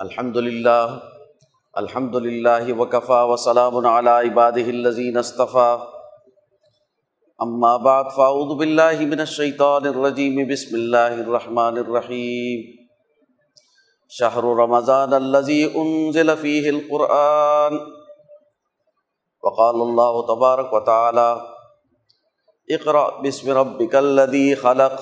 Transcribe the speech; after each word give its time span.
الحمد 0.00 0.36
للہ 0.36 0.98
الحمد 1.72 2.14
للہ 2.14 2.72
وکفا 2.78 3.22
وسلام 3.22 3.86
علی 3.86 4.28
عبادہ 4.28 4.60
الذین 4.60 5.16
اصطفیٰ 5.16 5.78
اما 7.38 7.76
بعد، 7.76 8.04
فاعوذ 8.16 8.56
باللہ 8.56 9.00
من 9.00 9.20
الشیطان 9.20 9.86
الرجیم، 9.86 10.48
بسم 10.48 10.74
اللہ 10.74 10.96
الرحمن 10.96 11.78
الرحیم. 11.78 12.84
شہر 14.08 14.42
رمضان 14.42 15.12
الذي 15.12 15.64
انزل 15.74 16.30
فيه 16.40 16.68
القرآن. 16.68 17.78
وقال 19.42 19.74
الله 19.74 20.36
تبارك 20.36 20.74
وتعالى 20.74 21.34
اقرأ 22.68 23.20
باسم 23.22 23.50
ربك 23.50 23.94
الذي 23.94 24.54
خلق. 24.54 25.00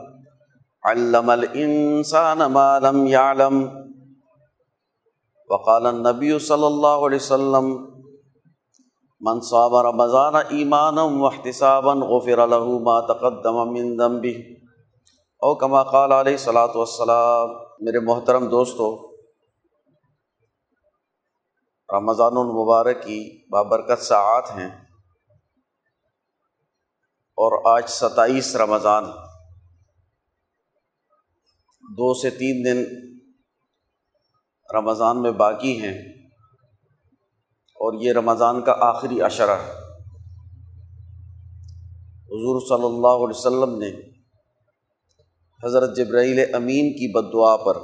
علم 0.83 1.29
الانسان 1.29 2.37
ما 2.37 2.79
لم 2.79 3.07
يعلم. 3.07 3.69
وقال 5.49 5.85
النبي 5.85 6.39
صلى 6.39 6.67
الله 6.67 7.05
عليه 7.05 7.15
وسلم، 7.15 7.89
من 9.19 9.41
صام 9.41 9.75
رمضان 9.75 10.35
ایمانا 10.35 11.01
واحتسابا 11.01 11.93
غفر 11.93 12.47
له 12.47 12.65
ما 12.79 13.01
تقدم 13.01 13.73
من 13.73 13.97
ذنبه. 13.97 14.41
او 15.41 15.55
کما 15.55 15.83
قال 15.83 16.11
علیہ 16.11 16.33
الصلوۃ 16.33 16.75
والسلام، 16.75 17.49
میرے 17.79 17.99
محترم 17.99 18.49
دوستو، 18.49 19.11
رمضان 21.97 22.37
المبارک 22.37 23.03
کی 23.03 23.49
بابرکت 23.49 24.01
ساعات 24.01 24.51
ہیں۔ 24.57 24.78
اور 27.41 27.77
آج 27.77 27.89
ستائیس 27.89 28.55
رمضان 28.55 29.05
دو 31.81 32.13
سے 32.13 32.29
تین 32.29 32.65
دن 32.65 32.83
رمضان 34.75 35.21
میں 35.21 35.31
باقی 35.31 35.81
ہیں 35.81 35.97
اور 37.71 38.01
یہ 38.01 38.13
رمضان 38.13 38.61
کا 38.61 38.75
آخری 38.79 39.21
اشرہ 39.21 39.51
ہے۔ 39.51 39.71
حضور 42.15 42.61
صلی 42.61 42.85
اللہ 42.85 43.25
علیہ 43.25 43.37
وسلم 43.37 43.77
نے 43.77 44.09
حضرت 45.65 45.97
جبرائیل 45.97 46.55
امین 46.55 46.93
کی 46.93 47.13
بد 47.13 47.33
دعا 47.33 47.57
پر 47.57 47.77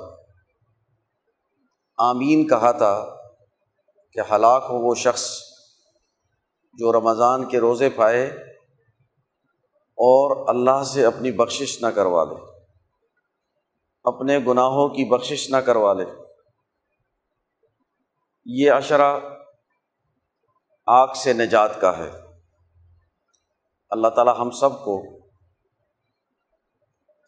آمین 1.97 2.47
کہا 2.47 2.71
تھا 2.71 3.15
کہ 4.13 4.33
ہلاک 4.33 4.63
ہو 4.69 4.89
وہ 4.89 4.95
شخص 4.95 5.39
جو 6.73 6.91
رمضان 6.91 7.49
کے 7.49 7.59
روزے 7.59 7.89
پائے 7.89 8.54
اور 9.97 10.49
اللہ 10.49 10.83
سے 10.83 11.05
اپنی 11.05 11.31
بخشش 11.31 11.81
نہ 11.81 11.87
کروا 11.87 12.23
لے۔ 12.23 12.61
اپنے 14.03 14.39
گناہوں 14.39 14.89
کی 14.89 15.09
بخشش 15.09 15.49
نہ 15.49 15.57
کروا 15.57 15.93
لے۔ 15.93 16.05
یہ 18.45 18.71
اشرہ 18.71 19.19
آگ 20.85 21.07
سے 21.15 21.33
نجات 21.33 21.81
کا 21.81 21.97
ہے۔ 21.97 22.11
اللہ 23.89 24.07
تعالیٰ 24.07 24.39
ہم 24.39 24.51
سب 24.51 24.85
کو 24.85 25.03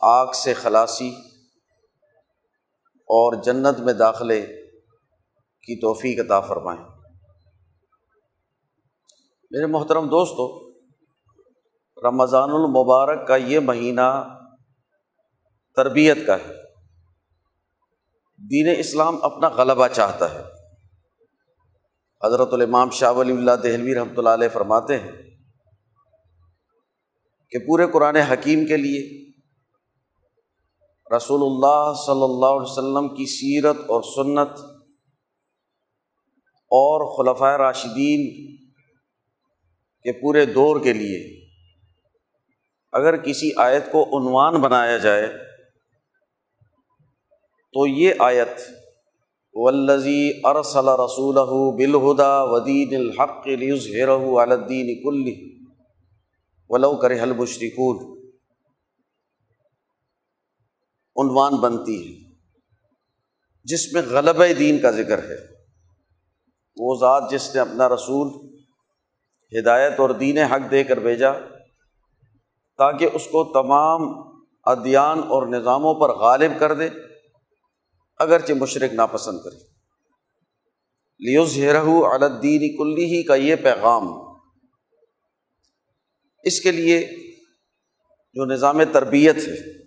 آگ 0.01 0.31
سے 0.31 0.53
خلاصی 0.53 1.09
اور 2.95 3.43
جنت 3.43 3.79
میں 3.79 3.93
داخلے 3.93 4.41
کی 5.61 5.81
توفیق 5.81 6.25
عطا 6.25 6.39
فرمائیں 6.39 6.83
میرے 9.51 9.65
محترم 9.65 10.05
دوستو 10.05 10.66
رمضان 12.03 12.49
المبارک 12.49 13.27
کا 13.27 13.35
یہ 13.35 13.59
مہینہ 13.59 14.37
تربیت 15.75 16.17
کا 16.27 16.35
ہے۔ 16.35 16.53
دین 18.37 18.79
اسلام 18.79 19.17
اپنا 19.21 19.47
غلبہ 19.47 19.87
چاہتا 19.87 20.33
ہے۔ 20.33 20.43
حضرت 22.23 22.53
الامام 22.53 22.89
شاہ 22.89 23.11
ولی 23.11 23.31
اللہ 23.31 23.51
دہلوی 23.51 23.95
رحمۃ 23.95 24.17
اللہ 24.17 24.29
علیہ 24.29 24.49
فرماتے 24.49 24.99
ہیں 24.99 25.11
کہ 27.49 27.59
پورے 27.59 27.87
قرآن 27.91 28.15
حکیم 28.15 28.65
کے 28.65 28.77
لیے 28.77 29.27
رسول 31.17 31.41
اللہ 31.41 31.93
صلی 32.05 32.23
اللہ 32.23 32.45
علیہ 32.45 32.71
وسلم 32.71 33.15
کی 33.15 33.25
سیرت 33.25 33.75
اور 33.75 34.01
سنت 34.01 34.49
اور 36.49 37.17
خلفۂ 37.17 37.57
راشدین 37.57 38.55
کے 40.03 40.11
پورے 40.11 40.45
دور 40.45 40.79
کے 40.79 40.93
لیے 40.93 41.46
اگر 42.97 43.17
کسی 43.17 43.49
آیت 43.57 43.91
کو 43.91 44.03
عنوان 44.17 44.61
بنایا 44.61 44.97
جائے، 44.97 45.27
تو 47.73 47.85
یہ 47.87 48.13
آیت 48.19 48.61
ولزی 49.55 50.21
ارسل 50.43 50.87
رسول 50.99 51.35
بالہدا 51.77 52.31
ودین 52.43 52.95
الحق 52.95 53.47
الدین 54.39 54.93
کل 55.03 55.25
ولو 56.69 56.95
کر 56.95 57.11
حل 57.23 57.33
مشرقول 57.33 57.97
عنوان 61.15 61.55
بنتی 61.55 61.97
ہے، 61.99 62.15
جس 63.65 63.93
میں 63.93 64.01
غلب 64.09 64.43
دین 64.59 64.79
کا 64.79 64.91
ذکر 64.91 65.23
ہے۔ 65.29 65.37
وہ 66.77 66.95
ذات 66.95 67.29
جس 67.31 67.45
نے 67.55 67.61
اپنا 67.61 67.89
رسول، 67.89 68.27
ہدایت 69.51 69.99
اور 69.99 70.09
دین 70.09 70.37
حق 70.37 70.71
دے 70.71 70.83
کر 70.83 70.99
بھیجا 70.99 71.31
تاکہ 72.77 73.09
اس 73.13 73.25
کو 73.25 73.43
تمام 73.43 74.01
ادیان 74.63 75.19
اور 75.19 75.47
نظاموں 75.47 75.93
پر 75.93 76.09
غالب 76.09 76.51
کر 76.59 76.73
دے، 76.73 76.89
اگرچہ 78.17 78.53
مشرق 78.53 78.93
ناپسند 78.93 79.39
کرے۔ 79.39 79.57
لیوز 81.19 81.57
ہیرہ 81.57 81.83
الدین 81.87 82.77
کلی 82.77 83.05
ہی 83.05 83.23
کا 83.23 83.35
یہ 83.35 83.55
پیغام۔ 83.55 84.07
اس 86.43 86.61
کے 86.61 86.71
لیے 86.71 87.07
جو 88.33 88.45
نظام 88.45 88.83
تربیت 88.83 89.37
ہے، 89.37 89.83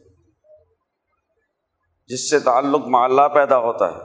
جس 2.07 2.31
سے 2.31 2.39
تعلق 2.39 2.81
معلّہ 2.87 3.29
پیدا 3.29 3.59
ہوتا 3.59 3.93
ہے، 3.93 3.99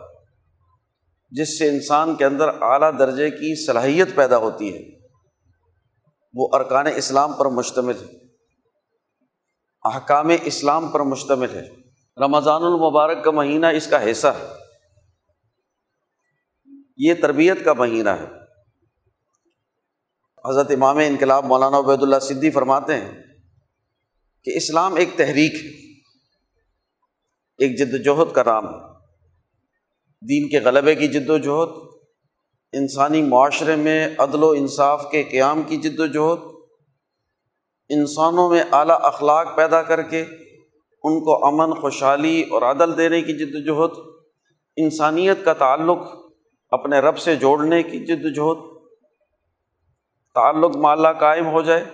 جس 1.32 1.60
سے 1.60 1.70
انسان 1.70 2.16
کے 2.16 2.26
اندر 2.26 2.48
اعلیٰ 2.62 3.00
درجے 3.00 3.30
کی 3.30 3.66
صلاحیت 3.66 4.16
پیدا 4.16 4.38
ہوتی 4.38 4.76
ہے، 4.76 5.08
وہ 6.34 6.50
ارکان 6.52 6.88
اسلام 6.96 7.34
پر 7.34 7.46
مشتمل 7.46 7.96
ہے۔ 7.96 8.25
احکام 9.94 10.30
اسلام 10.44 10.88
پر 10.88 11.00
مشتمل 11.00 11.50
ہے۔ 11.50 11.70
رمضان 12.18 12.64
المبارک 12.64 13.24
کا 13.24 13.32
مہینہ 13.32 13.66
اس 13.66 13.88
کا 13.88 14.12
حصہ 14.12 14.28
ہے۔ 14.28 14.48
یہ 16.98 17.14
تربیت 17.14 17.66
کا 17.66 17.74
مہینہ 17.74 18.10
ہے۔ 18.10 18.26
حضرت 20.50 20.72
امام 20.72 20.98
انقلاب 20.98 21.46
مولانا 21.46 21.80
عبید 21.80 22.02
اللہ 22.02 22.20
صدی 22.22 22.52
فرماتے 22.52 22.96
ہیں 22.96 23.24
کہ 24.44 24.52
اسلام 24.58 24.96
ایک 24.96 25.10
تحریک 25.16 25.54
ہے۔ 25.54 25.94
ایک 27.58 27.78
جد 27.78 27.94
وجہد 27.94 28.36
کا 28.36 28.44
نام 28.46 28.66
ہے۔ 28.66 28.80
دین 30.22 30.50
کے 30.50 30.60
غلبے 30.60 30.96
کی 30.96 31.08
جد 31.08 31.30
و 31.30 31.38
جہد 31.38 32.02
انسانی 32.74 33.22
معاشرے 33.22 33.76
میں 33.76 34.10
عدل 34.18 34.44
و 34.44 34.50
انصاف 34.50 35.06
کے 35.12 35.24
قیام 35.24 35.64
کی 35.64 35.78
جد 35.78 36.00
و 36.00 36.06
جہد 36.06 36.55
انسانوں 37.90 38.50
میں 38.50 38.64
اعلیٰ 38.72 38.98
اخلاق 39.02 39.56
پیدا 39.56 39.82
کر 39.82 40.02
کے 40.02 40.22
ان 41.04 41.20
کو 41.24 41.46
امن، 41.46 41.74
خوشحالی 41.74 42.42
اور 42.42 42.62
عدل 42.62 42.98
دینے 42.98 43.22
کی 43.22 43.34
جد 43.34 43.70
وجہد 43.70 44.00
انسانیت 44.78 45.46
کا 45.46 45.54
تعلق 45.54 45.98
اپنے 46.72 47.00
رب 47.00 47.18
سے 47.18 47.36
جوڑنے 47.36 47.84
کی 47.84 48.06
جد 48.06 48.26
وجہد 48.26 48.78
تعلق 50.34 50.76
مالا 50.76 51.14
قائم 51.14 51.48
ہو 51.48 51.62
جائے، 51.62 51.86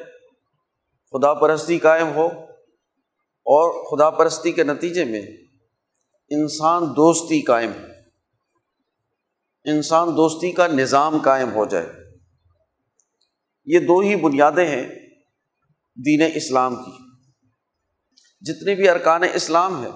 خدا 1.11 1.33
پرستی 1.33 1.79
قائم 1.79 2.11
ہو 2.15 2.25
اور 3.45 3.83
خدا 3.85 4.09
پرستی 4.09 4.51
کے 4.51 4.63
نتیجے 4.63 5.05
میں 5.05 5.21
انسان 6.29 6.83
دوستی 6.95 7.41
قائم 7.41 7.71
انسان 9.65 10.07
دوستی 10.07 10.51
کا 10.51 10.67
نظام 10.67 11.17
قائم 11.23 11.53
ہو 11.53 11.65
جائے۔ 11.65 11.89
یہ 13.65 13.79
دو 13.79 13.99
ہی 13.99 14.15
بنیادیں 14.15 14.65
ہیں۔ 14.65 15.00
دین 15.95 16.31
اسلام 16.35 16.75
کی۔ 16.75 16.91
جتنے 18.41 18.75
بھی 18.75 18.89
ارکان 18.89 19.21
اسلام 19.33 19.83
ہے 19.83 19.89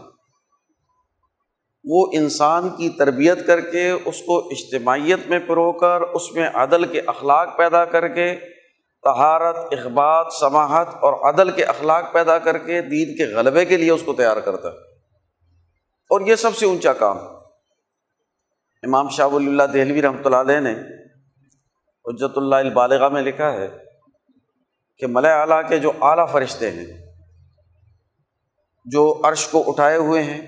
وہ 1.84 2.08
انسان 2.14 2.70
کی 2.70 2.90
تربیت 2.90 3.48
کر 3.48 3.62
کے، 3.62 3.92
اس 3.92 4.22
کو 4.22 4.48
اجتماعیت 4.48 5.28
میں 5.28 5.40
پرو 5.40 5.72
کر، 5.72 6.02
اس 6.02 6.32
میں 6.32 6.50
عدل 6.54 6.86
کے 6.86 7.02
اخلاق 7.06 7.58
پیدا 7.58 7.86
کر 7.86 8.08
کے 8.08 8.36
تہارت 9.04 9.56
اخبات، 9.72 10.34
سماحت 10.40 10.88
اور 10.88 11.34
عدل 11.34 11.52
کے 11.52 11.64
اخلاق 11.64 12.14
پیدا 12.14 12.40
کر 12.40 12.58
کے 12.58 12.82
دین 12.82 13.18
کے 13.18 13.36
غلبے 13.36 13.66
کے 13.66 13.78
لیے 13.78 13.92
اس 13.92 14.02
کو 14.06 14.14
تیار 14.14 14.38
کرتا 14.38 14.70
ہے۔ 14.70 14.78
اور 16.10 16.22
یہ 16.22 16.36
سب 16.36 16.56
سے 16.56 16.66
اونچا 16.66 16.94
کام۔ 16.94 17.18
امام 18.84 19.10
شاہ 19.10 19.28
ولی 19.28 19.48
اللہ 19.48 19.64
دہلوی 19.64 20.02
رحمۃ 20.02 20.26
اللہ 20.26 20.36
علیہ 20.36 20.60
نے 20.60 20.74
حجت 22.06 22.38
اللہ 22.38 22.56
البالغہ 22.56 23.10
میں 23.10 23.22
لکھا 23.22 23.54
ہے 23.54 23.85
کہ 25.00 25.08
ملئے 25.08 25.32
اعلیٰ 25.32 25.62
کے 25.70 25.80
جو 25.80 25.92
اعلیٰ 26.02 26.28
فرشتے 26.32 26.72
ہیں، 26.72 26.86
جو 28.86 29.22
عرش 29.24 29.48
کو 29.48 29.64
اٹھائے 29.68 29.98
ہوئے 29.98 30.24
ہیں، 30.24 30.42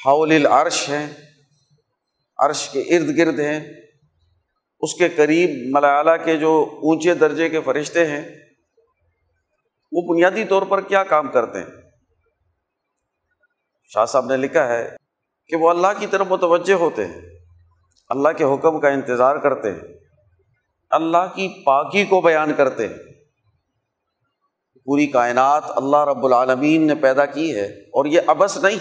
حول 0.00 0.32
العرش 0.32 0.88
ہیں، 0.88 1.06
عرش 2.38 2.68
کے 2.68 2.80
ارد 2.80 3.16
گرد 3.16 3.40
ہیں، 3.40 3.58
اس 4.82 4.94
کے 4.94 5.08
قریب 5.08 5.50
ملیالہ 5.74 6.16
کے 6.24 6.36
جو 6.36 6.52
اونچے 6.82 7.14
درجے 7.14 7.48
کے 7.48 7.60
فرشتے 7.60 8.06
ہیں، 8.06 8.22
وہ 9.92 10.02
بنیادی 10.02 10.44
طور 10.44 10.62
پر 10.62 10.80
کیا 10.80 11.04
کام 11.04 11.28
کرتے 11.28 11.58
ہیں؟ 11.58 11.80
شاہ 13.90 14.04
صاحب 14.04 14.26
نے 14.26 14.36
لکھا 14.36 14.66
ہے 14.68 14.96
کہ 15.50 15.56
وہ 15.56 15.70
اللہ 15.70 15.98
کی 15.98 16.06
طرف 16.06 16.26
متوجہ 16.26 16.74
ہوتے 16.74 17.06
ہیں، 17.06 17.20
اللہ 18.10 18.28
کے 18.28 18.44
حکم 18.44 18.80
کا 18.80 18.88
انتظار 18.88 19.36
کرتے 19.36 19.72
ہیں۔ 19.72 19.92
اللہ 20.92 21.34
کی 21.34 21.62
پاکی 21.64 22.04
کو 22.04 22.20
بیان 22.20 22.54
کرتے 22.54 22.88
ہیں۔ 22.88 22.94
پوری 24.84 25.06
کائنات 25.06 25.64
اللہ 25.66 25.96
رب 25.96 26.24
العالمین 26.24 26.86
نے 26.86 26.94
پیدا 26.94 27.26
کی 27.26 27.56
ہے 27.56 27.66
اور 27.66 28.04
یہ 28.04 28.20
ابس 28.26 28.56
نہیں۔ 28.56 28.78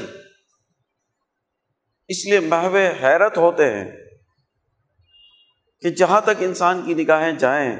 اس 2.07 2.25
لیے 2.25 2.39
محو 2.39 2.75
حیرت 2.75 3.37
ہوتے 3.37 3.73
ہیں 3.73 3.91
کہ 5.81 5.89
جہاں 5.89 6.21
تک 6.21 6.39
انسان 6.39 6.81
کی 6.85 6.93
نگاہیں 6.93 7.31
جائیں، 7.31 7.75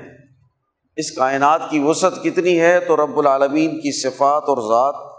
اس 0.96 1.12
کائنات 1.12 1.62
کی 1.70 1.80
وسعت 1.80 2.14
کتنی 2.24 2.62
ہے 2.62 2.80
تو 2.80 3.06
رب 3.06 3.20
العالمین 3.20 3.78
کی 3.78 4.02
صفات 4.02 4.44
اور 4.44 4.58
ذات 4.58 5.12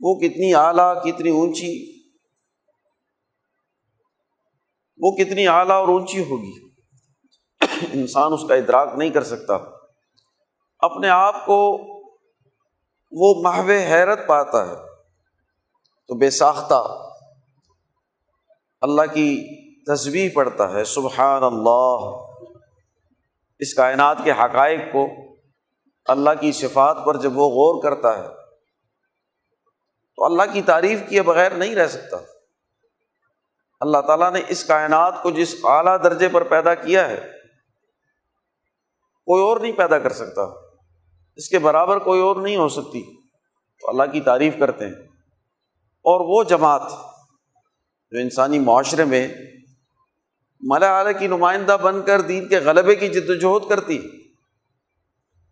وہ 0.00 0.14
کتنی 0.20 0.54
اعلیٰ، 0.54 1.02
کتنی 1.02 1.30
اونچی، 1.30 2.00
وہ 4.98 5.16
کتنی 5.16 5.48
اعلیٰ 5.48 5.76
اور 5.76 5.88
اونچی 5.88 6.24
ہوگی۔ 6.24 6.69
انسان 7.92 8.32
اس 8.32 8.40
کا 8.48 8.54
ادراک 8.54 8.88
نہیں 8.96 9.10
کر 9.10 9.22
سکتا۔ 9.22 9.58
اپنے 10.78 11.08
آپ 11.08 11.46
کو 11.46 11.78
وہ 13.12 13.42
محو 13.42 13.68
حیرت 13.68 14.26
پاتا 14.26 14.68
ہے۔ 14.68 14.74
تو 16.08 16.14
بے 16.14 16.30
ساختہ 16.30 17.08
اللہ 18.80 19.02
کی 19.02 19.60
تصویر 19.84 20.30
پڑھتا 20.34 20.72
ہے 20.72 20.84
سبحان 20.84 21.44
اللہ 21.44 21.96
اس 23.58 23.74
کائنات 23.74 24.16
کے 24.24 24.32
حقائق 24.32 24.80
کو 24.92 25.08
اللہ 26.04 26.30
کی 26.40 26.52
صفات 26.52 26.96
پر 27.06 27.16
جب 27.16 27.38
وہ 27.38 27.48
غور 27.48 27.82
کرتا 27.82 28.18
ہے، 28.18 28.28
تو 30.16 30.24
اللہ 30.24 30.42
کی 30.52 30.62
تعریف 30.62 31.00
کیے 31.08 31.22
بغیر 31.22 31.50
نہیں 31.50 31.74
رہ 31.74 31.86
سکتا۔ 31.86 32.16
اللہ 33.80 33.98
تعالیٰ 33.98 34.32
نے 34.32 34.40
اس 34.48 34.64
کائنات 34.64 35.22
کو 35.22 35.30
جس 35.30 35.54
اعلیٰ 35.64 35.96
درجے 36.02 36.28
پر 36.28 36.42
پیدا 36.42 36.74
کیا 36.74 37.08
ہے 37.08 37.39
کوئی 39.24 39.42
اور 39.42 39.56
نہیں 39.60 39.72
پیدا 39.72 39.98
کر 39.98 40.12
سکتا۔ 40.12 40.42
اس 41.36 41.48
کے 41.48 41.58
برابر 41.58 41.98
کوئی 41.98 42.20
اور 42.20 42.36
نہیں 42.36 42.56
ہو 42.56 42.68
سکتی۔ 42.68 43.20
تو 43.80 43.88
اللہ 43.88 44.12
کی 44.12 44.20
تعریف 44.20 44.54
کرتے 44.58 44.84
ہیں۔ 44.86 44.92
اور 46.04 46.20
وہ 46.28 46.44
جماعت 46.44 46.82
جو 48.10 48.18
انسانی 48.18 48.58
معاشرے 48.58 49.04
میں 49.04 49.28
ملا 50.60 50.98
اعلیٰ 50.98 51.20
کی 51.20 51.26
نمائندہ 51.26 51.76
بن 51.82 52.02
کر 52.02 52.20
دین 52.20 52.48
کے 52.48 52.58
غلبے 52.58 52.94
کی 52.96 53.08
جد 53.08 53.30
وجہد 53.30 53.68
کرتی، 53.68 53.98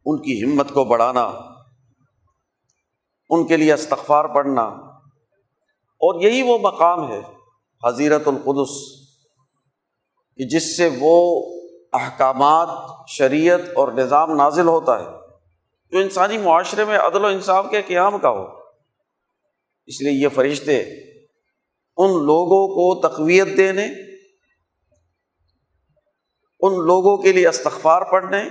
ان 0.05 0.23
کی 0.23 0.45
ہمت 0.45 0.69
کو 0.69 0.85
بڑھانا، 0.85 1.33
ان 3.31 3.47
کے 3.47 3.57
لیے 3.57 3.73
استغفار 3.73 4.25
پڑھنا، 4.25 4.63
اور 6.01 6.21
یہی 6.21 6.43
وہ 6.43 6.59
مقام 6.59 7.13
ہے 7.13 7.21
حضیرت 7.85 8.29
القدس 8.29 8.71
کہ 10.37 10.45
جس 10.45 10.77
سے 10.77 10.89
وہ 11.01 11.45
احکامات 11.93 12.69
شریعت 13.09 13.61
اور 13.75 13.93
نظام 13.93 14.35
نازل 14.35 14.67
ہوتا 14.67 14.99
ہے۔ 14.99 15.05
جو 15.91 15.99
انسانی 15.99 16.39
معاشرے 16.39 16.85
میں 16.85 16.99
عدل 16.99 17.25
و 17.25 17.27
انصاف 17.27 17.67
کے 17.71 17.83
قیام 17.83 18.19
کا 18.19 18.31
ہو۔ 18.31 18.47
اس 19.87 20.03
لیے 20.03 20.13
یہ 20.13 20.29
فرشتے 20.29 20.83
ان 21.97 22.11
لوگوں 22.11 22.69
کو 22.69 23.09
تقویت 23.09 23.47
دینے، 23.57 23.85
ان 26.61 26.87
لوگوں 26.87 27.17
کے 27.17 27.33
لیے 27.33 27.49
استغفار 27.49 28.03
پڑھنے، 28.03 28.45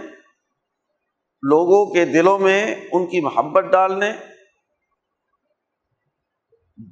لوگوں 1.42 1.94
کے 1.94 2.06
دلوں 2.06 2.40
میں 2.40 2.76
ان 2.92 3.08
کی 3.08 3.20
محبت 3.20 3.64
ڈالنے، 3.64 4.12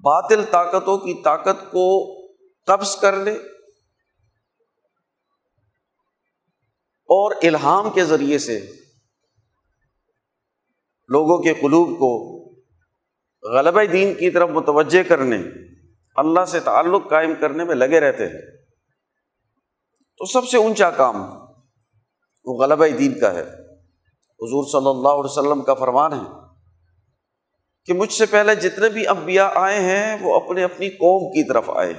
باطل 0.01 0.43
طاقتوں 0.51 0.97
کی 0.97 1.13
طاقت 1.13 1.71
کو 1.71 2.15
قبض 2.65 2.95
کر 2.95 3.15
اور 7.05 7.31
الہام 7.43 7.89
کے 7.89 8.03
ذریعے 8.03 8.37
سے 8.37 8.59
لوگوں 11.07 11.37
کے 11.43 11.53
قلوب 11.53 11.89
کو 11.89 12.35
غلبہ 13.53 13.83
دین 13.91 14.13
کی 14.13 14.29
طرف 14.29 14.49
متوجہ 14.49 15.03
کرنے، 15.03 15.37
اللہ 16.15 16.45
سے 16.45 16.59
تعلق 16.59 17.09
قائم 17.09 17.33
کرنے 17.39 17.63
میں 17.63 17.75
لگے 17.75 17.99
رہتے 17.99 18.25
ہیں۔ 18.25 18.41
تو 20.17 20.25
سب 20.25 20.47
سے 20.47 20.57
اونچا 20.57 20.89
کام 20.89 21.15
وہ 22.45 22.57
غلبہ 22.57 22.87
دین 22.97 23.19
کا 23.19 23.33
ہے۔ 23.33 23.43
حضور 24.39 24.63
صلی 24.63 24.89
اللہ 24.89 25.09
علیہ 25.09 25.31
وسلم 25.31 25.61
کا 25.61 25.73
فرمان 25.73 26.13
ہے 26.13 26.31
کہ 27.85 27.93
مجھ 27.93 28.13
سے 28.13 28.25
پہلے 28.25 28.55
جتنے 28.55 28.89
بھی 28.89 29.07
انبیاء 29.07 29.49
آئے 29.55 29.79
ہیں، 29.79 30.17
وہ 30.21 30.35
اپنے 30.35 30.63
اپنی 30.63 30.89
قوم 30.89 31.31
کی 31.31 31.47
طرف 31.47 31.69
آئے۔ 31.69 31.93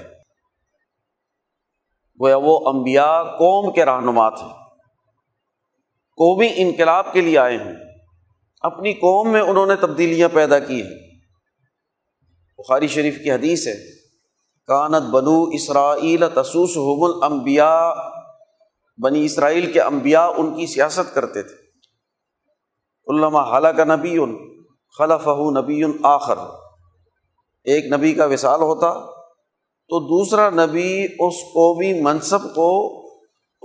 گویا 2.20 2.36
وہ 2.36 2.70
انبیاء 2.70 3.22
قوم 3.22 3.72
کے 3.72 3.84
رہنما 3.84 4.28
تھے 4.30 4.65
قومی 6.16 6.48
انقلاب 6.56 7.12
کے 7.12 7.20
لیے 7.20 7.38
آئے 7.38 7.56
ہیں 7.56 7.74
اپنی 8.60 8.92
قوم 8.92 9.32
میں 9.32 9.40
انہوں 9.40 9.66
نے 9.66 9.76
تبدیلیاں 9.76 10.28
پیدا 10.32 10.58
کی 10.58 10.82
ہیں۔ 10.82 10.98
بخاری 12.58 12.88
شریف 12.88 13.18
کی 13.24 13.32
حدیث 13.32 13.66
ہے، 13.66 13.74
کانت 14.66 15.02
بنو 15.02 15.42
اسرائیل 15.42 16.24
تسوس 16.34 16.76
حم 16.76 17.24
المبیا 17.24 17.94
بنی 19.02 19.24
اسرائیل 19.24 19.72
کے 19.72 19.80
انبیاء 19.80 20.26
ان 20.36 20.54
کی 20.54 20.66
سیاست 20.66 21.14
کرتے 21.14 21.42
تھے۔ 21.42 21.54
علامہ 23.14 23.38
حالہ 23.38 23.68
کا 23.68 23.84
نبی 23.84 24.18
خلف 24.98 25.28
نبی 25.28 25.82
آخر۔ 26.02 26.38
ایک 27.64 27.92
نبی 27.92 28.14
کا 28.14 28.24
وصال 28.24 28.60
ہوتا 28.60 28.92
تو 29.88 30.00
دوسرا 30.00 30.50
نبی 30.50 31.04
اس 31.04 31.34
قومی 31.34 32.02
منصب 32.02 32.42
کو 32.42 33.05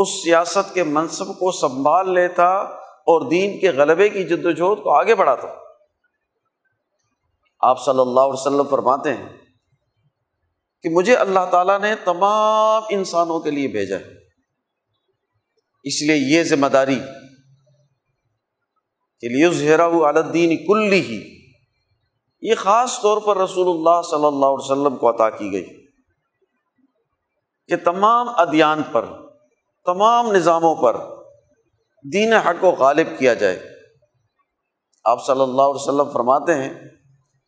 اس 0.01 0.24
سیاست 0.24 0.74
کے 0.74 0.84
منصب 0.84 1.27
کو 1.27 1.51
سنبھال 1.51 2.13
لیتا 2.13 2.48
اور 2.84 3.29
دین 3.29 3.60
کے 3.60 3.72
غلبے 3.72 4.10
کی 4.10 4.24
جد 4.24 4.46
وجہد 4.46 4.84
کو 4.84 5.00
آگے 5.00 5.15
بڑھاتا۔ 5.15 5.48
آپ 7.60 7.86
صلی 7.86 8.00
اللہ 8.00 8.20
علیہ 8.20 8.34
وسلم 8.34 8.67
فرماتے 8.70 9.13
ہیں 9.13 9.29
کہ 10.84 10.89
مجھے 10.89 11.15
اللہ 11.15 11.39
تعالیٰ 11.51 11.79
نے 11.79 11.96
تمام 11.96 12.84
انسانوں 12.89 13.39
کے 13.39 13.51
لیے 13.51 13.67
بھیجا 13.67 13.98
ہے۔ 13.98 14.13
اس 15.84 16.01
لیے 16.01 16.38
یہ 16.38 16.43
ذمہ 16.43 16.67
داری 16.67 17.00
کہ 19.20 19.27
لیے 19.27 19.50
زہرا 19.50 19.86
عالدین 19.86 20.67
کل 20.67 20.93
ہی 20.93 21.41
یہ 22.41 22.55
خاص 22.55 23.01
طور 23.01 23.22
پر 23.22 23.38
رسول 23.38 23.67
اللہ 23.67 24.01
صلی 24.01 24.25
اللہ 24.25 24.46
علیہ 24.46 24.72
وسلم 24.72 24.96
کو 24.96 25.10
عطا 25.10 25.29
کی 25.29 25.51
گئی۔ 25.51 25.81
کہ 27.67 27.75
تمام 27.86 28.29
ادیان 28.29 28.81
پر 28.91 29.05
تمام 29.85 30.31
نظاموں 30.31 30.75
پر 30.75 30.97
دین 32.13 32.33
حق 32.33 32.55
کو 32.59 32.71
غالب 32.71 33.07
کیا 33.19 33.33
جائے۔ 33.33 33.59
آپ 35.03 35.25
صلی 35.25 35.41
اللہ 35.41 35.61
علیہ 35.61 35.81
وسلم 35.81 36.09
فرماتے 36.13 36.53
ہیں 36.53 36.73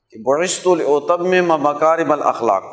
کہ 0.10 0.22
برشت 0.26 0.68
العتب 0.68 1.26
میں 1.26 1.42
مکارم 1.42 2.12
الاخلاق 2.12 2.64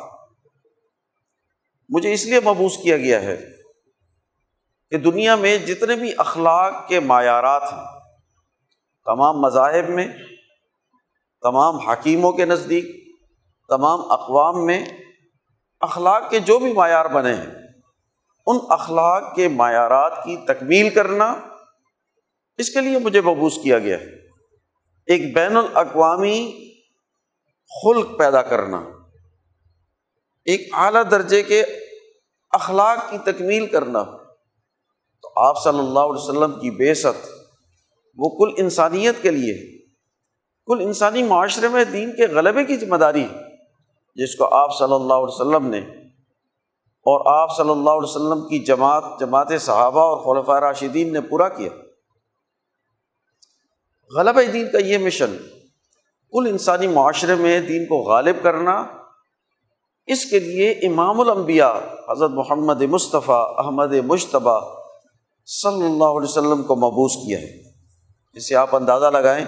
مجھے 1.89 2.13
اس 2.13 2.25
لیے 2.25 2.39
مبوس 2.39 2.77
کیا 2.77 2.97
گیا 2.97 3.21
ہے 3.21 3.37
کہ 4.89 4.97
دنیا 4.97 5.35
میں 5.35 5.57
جتنے 5.57 5.95
بھی 5.95 6.11
اخلاق 6.17 6.87
کے 6.87 6.99
معیارات 6.99 7.63
ہیں، 7.63 7.85
تمام 9.05 9.39
مذاہب 9.39 9.89
میں، 9.89 10.07
تمام 11.41 11.75
حکیموں 11.75 12.31
کے 12.31 12.45
نزدیک، 12.45 12.85
تمام 13.69 14.11
اقوام 14.11 14.65
میں 14.65 14.85
اخلاق 15.79 16.29
کے 16.29 16.39
جو 16.39 16.59
بھی 16.59 16.73
معیار 16.73 17.05
بنے 17.05 17.33
ہیں 17.33 17.70
ان 18.47 18.57
اخلاق 18.69 19.35
کے 19.35 19.47
معیارات 19.47 20.23
کی 20.23 20.37
تکمیل 20.37 20.89
کرنا 20.89 21.35
اس 22.57 22.69
کے 22.69 22.81
لیے 22.81 22.99
مجھے 22.99 23.21
مبوس 23.21 23.57
کیا 23.63 23.79
گیا 23.79 23.99
ہے۔ 23.99 24.05
ایک 25.05 25.33
بین 25.35 25.57
الاقوامی 25.57 26.69
خلق 27.83 28.19
پیدا 28.19 28.41
کرنا، 28.41 28.77
ایک 30.45 30.69
اعلیٰ 30.73 31.03
درجے 31.11 31.43
کے 31.43 31.63
اخلاق 32.51 33.09
کی 33.09 33.17
تکمیل 33.17 33.67
کرنا۔ 33.67 34.03
تو 35.21 35.31
آپ 35.35 35.63
صلی 35.63 35.79
اللہ 35.79 35.99
علیہ 35.99 36.21
وسلم 36.21 36.59
کی 36.59 36.71
بے 36.71 36.93
ست 36.93 37.29
وہ 38.17 38.29
کل 38.29 38.53
انسانیت 38.57 39.21
کے 39.21 39.31
لیے، 39.31 39.81
کل 40.65 40.81
انسانی 40.81 41.23
معاشرے 41.23 41.67
میں 41.67 41.83
دین 41.83 42.15
کے 42.15 42.27
غلبے 42.27 42.65
کی 42.65 42.77
ذمہ 42.77 42.95
داری 42.95 43.27
جس 44.15 44.35
کو 44.35 44.55
آپ 44.55 44.77
صلی 44.79 44.93
اللہ 44.93 45.13
علیہ 45.13 45.35
وسلم 45.35 45.67
نے 45.67 45.81
اور 47.05 47.41
آپ 47.41 47.55
صلی 47.57 47.69
اللہ 47.69 47.89
علیہ 47.89 48.09
وسلم 48.09 48.47
کی 48.47 48.59
جماعت 48.59 49.03
جماعت 49.19 49.51
صحابہ 49.61 50.01
اور 50.01 50.17
خلفۂ 50.17 50.59
راشدین 50.59 51.13
نے 51.13 51.21
پورا 51.21 51.49
کیا۔ 51.49 51.69
غلب 54.11 54.39
دین 54.53 54.71
کا 54.71 54.77
یہ 54.77 54.97
مشن، 54.97 55.37
کل 56.33 56.47
انسانی 56.49 56.87
معاشرے 56.87 57.35
میں 57.35 57.59
دین 57.59 57.85
کو 57.85 57.97
غالب 57.97 58.43
کرنا، 58.43 58.83
اس 60.07 60.25
کے 60.25 60.39
لیے 60.39 60.71
امام 60.71 61.19
الانبیاء 61.19 61.73
حضرت 62.11 62.31
محمد 62.31 62.81
مصطفیٰ، 62.81 63.43
احمد 63.57 63.93
مشتبہ 63.93 64.59
صلی 65.45 65.85
اللہ 65.85 66.17
علیہ 66.17 66.29
وسلم 66.29 66.63
کو 66.63 66.75
مبوس 66.75 67.15
کیا 67.15 67.39
ہے۔ 67.39 67.51
جسے 68.35 68.55
آپ 68.55 68.75
اندازہ 68.75 69.05
لگائیں 69.05 69.45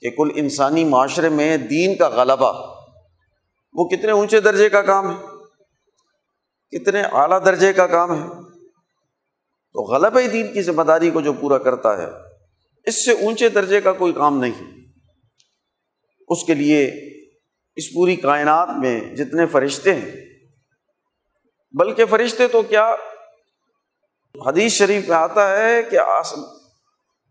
کہ 0.00 0.10
کل 0.10 0.28
انسانی 0.34 0.84
معاشرے 0.84 1.28
میں 1.28 1.56
دین 1.56 1.96
کا 1.96 2.08
غلبہ، 2.08 2.52
وہ 3.74 3.88
کتنے 3.88 4.10
اونچے 4.10 4.40
درجے 4.40 4.68
کا 4.68 4.82
کام 4.82 5.10
ہے؟ 5.10 5.29
کتنے 6.70 7.02
اعلیٰ 7.02 7.44
درجے 7.44 7.72
کا 7.72 7.86
کام 7.86 8.22
ہے۔ 8.22 8.28
تو 9.72 9.82
غلبہ 9.82 10.20
دین 10.32 10.52
کی 10.52 10.62
ذمہ 10.62 10.82
داری 10.82 11.10
کو 11.10 11.20
جو 11.20 11.32
پورا 11.32 11.58
کرتا 11.58 11.96
ہے، 11.98 12.06
اس 12.86 13.04
سے 13.04 13.12
اونچے 13.12 13.48
درجے 13.48 13.80
کا 13.80 13.92
کوئی 13.92 14.12
کام 14.12 14.38
نہیں۔ 14.38 14.80
اس 16.28 16.44
کے 16.44 16.54
لیے 16.54 16.90
اس 17.76 17.84
پوری 17.94 18.16
کائنات 18.16 18.68
میں 18.78 19.14
جتنے 19.14 19.46
فرشتے 19.46 19.94
ہیں، 19.94 20.12
بلکہ 21.72 22.04
فرشتے 22.04 22.48
تو 22.48 22.62
کیا 22.62 22.94
حدیث 24.46 24.72
شریف 24.72 25.08
میں 25.08 25.16
آتا 25.16 25.58
ہے 25.58 25.82
کہ 25.82 25.98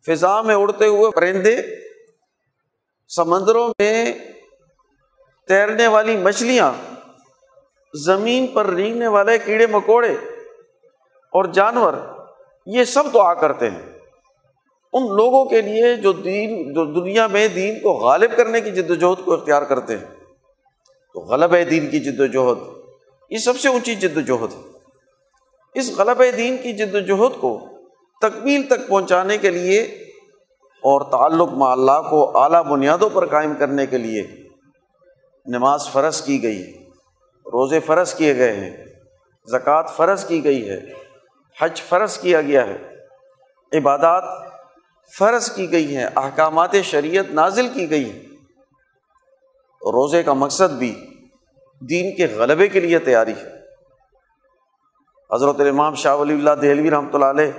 فضا 0.08 0.42
میں 0.42 0.56
اڑتے 0.56 0.86
ہوئے 0.86 1.12
پرندے 1.12 1.62
سمندروں 3.08 3.70
میں 3.80 4.14
تیرنے 5.48 5.88
والی 5.88 6.18
مچھلیاں 6.18 6.72
زمین 7.94 8.48
پر 8.48 8.66
رینگنے 8.66 9.08
والے 9.08 9.38
کیڑے 9.38 9.68
مکوڑے 9.68 10.14
اور 11.34 11.46
جانور، 11.46 11.94
یہ 12.66 12.84
سب 12.84 13.04
تو 13.14 13.22
آ 13.22 13.34
کرتے 13.34 13.70
ہیں۔ 13.70 14.00
ان 14.94 15.04
لوگوں 15.04 15.46
کے 15.46 15.62
لیے 15.62 15.96
جو 15.96 16.14
دین، 16.14 16.74
جو 16.74 16.86
دنیا 16.86 17.28
میں 17.28 17.48
دین 17.48 17.80
کو 17.80 17.94
غالب 17.94 18.32
کرنے 18.38 18.62
کی 18.62 18.72
جد 18.72 18.92
وجہد 18.92 19.26
کو 19.26 19.34
اختیار 19.34 19.62
کرتے 19.62 19.98
ہیں، 19.98 20.06
تو 21.14 21.20
غلب 21.20 21.56
دین 21.72 21.90
کی 21.90 22.00
جد 22.00 22.20
وجہد 22.20 22.58
یہ 23.30 23.38
سب 23.38 23.58
سے 23.58 23.70
اونچی 23.70 23.96
جد 23.96 24.18
وجہد 24.18 24.54
ہے۔ 24.54 24.62
اس 25.74 25.98
غلب 25.98 26.24
دین 26.38 26.58
کی 26.58 26.74
جد 26.74 26.96
وجہد 26.96 27.40
کو 27.40 27.60
تکمیل 28.22 28.64
تک 28.64 28.88
پہنچانے 28.88 29.38
کے 29.38 29.50
لیے 29.50 29.82
اور 30.84 31.02
تعلق 31.02 31.50
مع 31.50 31.72
اللہ 31.72 32.02
کو 32.10 32.38
اعلیٰ 32.38 32.64
بنیادوں 32.64 33.10
پر 33.14 33.26
قائم 33.26 33.54
کرنے 33.60 33.86
کے 33.86 33.98
لیے 33.98 34.24
نماز 35.46 35.90
فرض 35.92 36.22
کی 36.22 36.44
گئی۔ 36.44 36.62
ہے 36.62 36.79
روزے 37.54 37.80
فرض 37.80 38.14
کیے 38.14 38.36
گئے 38.36 38.54
ہیں، 38.54 38.86
زکوٰۃ 39.48 39.84
فرض 39.96 40.26
کی 40.26 40.44
گئی 40.44 40.70
ہے، 40.70 40.80
حج 41.62 41.82
فرض 41.82 42.18
کیا 42.18 42.42
گیا 42.42 42.68
ہے، 42.68 42.78
عبادات 43.78 44.24
فرض 45.18 45.52
کی 45.52 45.72
گئی 45.72 45.98
ہیں، 45.98 46.08
احکامات 46.16 46.76
شریعت 46.84 47.26
نازل 47.32 47.68
کی 47.68 47.90
گئی 47.90 48.10
ہیں۔ 48.12 48.20
روزے 49.82 50.24
کا 50.24 50.34
مقصد 50.34 50.78
بھی 50.78 51.06
دین 51.80 52.16
کے 52.16 52.28
غلبے 52.28 52.68
کے 52.68 52.80
لیے 52.80 53.00
تیاری 53.00 53.34
ہے۔ 53.34 53.58
حضرت 55.36 55.60
الامام 55.60 55.96
شاہ 55.96 56.16
ولی 56.16 56.34
اللہ 56.34 56.56
دہلوی 56.62 56.92
رحمۃ 56.92 57.14
اللہ 57.14 57.26
علیہ 57.26 57.52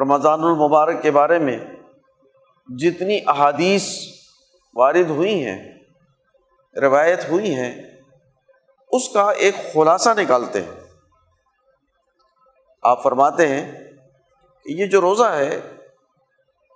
رمضان 0.00 0.40
المبارک 0.40 1.02
کے 1.02 1.10
بارے 1.10 1.38
میں 1.38 1.58
جتنی 2.68 3.20
احادیث 3.26 3.88
وارد 4.74 5.10
ہوئی 5.10 5.44
ہیں 5.44 5.75
روایت 6.80 7.28
ہوئی 7.28 7.54
ہیں، 7.54 7.82
اس 8.92 9.08
کا 9.08 9.30
ایک 9.30 9.54
خلاصہ 9.74 10.10
نکالتے 10.10 10.62
ہیں۔ 10.62 10.80
آپ 12.82 13.02
فرماتے 13.02 13.48
ہیں 13.48 13.72
کہ 14.64 14.72
یہ 14.72 14.86
جو 14.86 15.00
روزہ 15.00 15.24
ہے، 15.24 15.60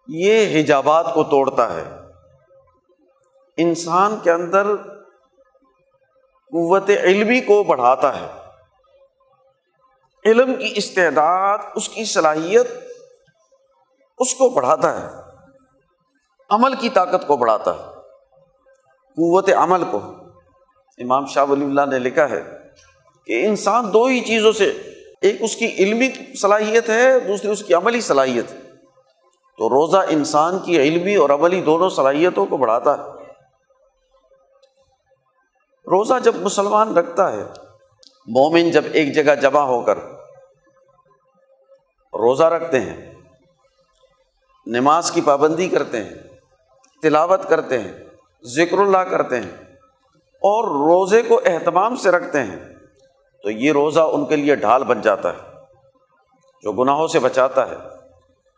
یہ 0.08 0.60
حجابات 0.60 1.14
کو 1.14 1.24
توڑتا 1.24 1.74
ہے۔ 1.74 1.84
انسان 3.56 4.18
کے 4.22 4.30
اندر 4.30 4.76
قوت 6.46 6.90
علمی 6.90 7.40
کو 7.40 7.62
بڑھاتا 7.62 8.20
ہے۔ 8.20 8.26
علم 10.24 10.54
کی 10.54 10.72
استعداد، 10.76 11.58
اس 11.74 11.88
کی 11.88 12.04
صلاحیت 12.04 12.66
اس 14.18 14.34
کو 14.34 14.48
بڑھاتا 14.48 15.00
ہے۔ 15.00 15.08
عمل 16.50 16.74
کی 16.74 16.88
طاقت 16.88 17.26
کو 17.26 17.36
بڑھاتا 17.36 17.74
ہے۔ 17.74 17.89
قوت 19.20 19.50
عمل 19.56 19.84
کو۔ 19.90 20.00
امام 20.98 21.26
شاہ 21.26 21.44
ولی 21.44 21.64
اللہ 21.64 21.80
نے 21.90 21.98
لکھا 21.98 22.30
ہے 22.30 22.42
کہ 23.26 23.46
انسان 23.46 23.92
دو 23.92 24.04
ہی 24.04 24.20
چیزوں 24.20 24.52
سے، 24.52 24.72
ایک 25.20 25.36
اس 25.40 25.56
کی 25.56 25.66
علمی 25.66 26.34
صلاحیت 26.34 26.88
ہے، 26.88 27.20
دوسری 27.20 27.50
اس 27.50 27.64
کی 27.64 27.74
عملی 27.74 28.00
صلاحیت۔ 28.00 28.50
تو 29.58 29.68
روزہ 29.68 29.96
انسان 30.08 30.58
کی 30.58 30.78
علمی 30.78 31.14
اور 31.14 31.30
عملی 31.30 31.62
دونوں 31.62 31.90
صلاحیتوں 31.90 32.46
کو 32.46 32.56
بڑھاتا 32.56 32.98
ہے۔ 32.98 33.02
روزہ 35.86 36.14
جب 36.24 36.36
مسلمان 36.36 36.96
رکھتا 36.96 37.32
ہے، 37.32 37.42
مومن 38.26 38.70
جب 38.70 38.84
ایک 38.92 39.14
جگہ 39.14 39.34
جمع 39.34 39.60
ہو 39.60 39.82
کر 39.82 39.98
روزہ 42.12 42.44
رکھتے 42.44 42.80
ہیں، 42.80 43.14
نماز 44.66 45.10
کی 45.10 45.20
پابندی 45.20 45.68
کرتے 45.68 46.04
ہیں، 46.04 46.14
تلاوت 47.02 47.48
کرتے 47.48 47.78
ہیں 47.78 48.09
ذکر 48.44 48.78
اللہ 48.78 48.98
کرتے 48.98 49.36
ہیں 49.36 49.56
اور 50.42 50.64
روزے 50.64 51.22
کو 51.22 51.40
اہتمام 51.46 51.96
سے 51.96 52.10
رکھتے 52.10 52.42
ہیں، 52.42 52.58
تو 53.44 53.50
یہ 53.50 53.72
روزہ 53.72 54.00
ان 54.00 54.24
کے 54.26 54.36
لیے 54.36 54.54
ڈھال 54.54 54.84
بن 54.84 55.00
جاتا 55.00 55.32
ہے، 55.32 55.60
جو 56.64 56.72
گناہوں 56.72 57.06
سے 57.08 57.18
بچاتا 57.18 57.68
ہے، 57.70 57.76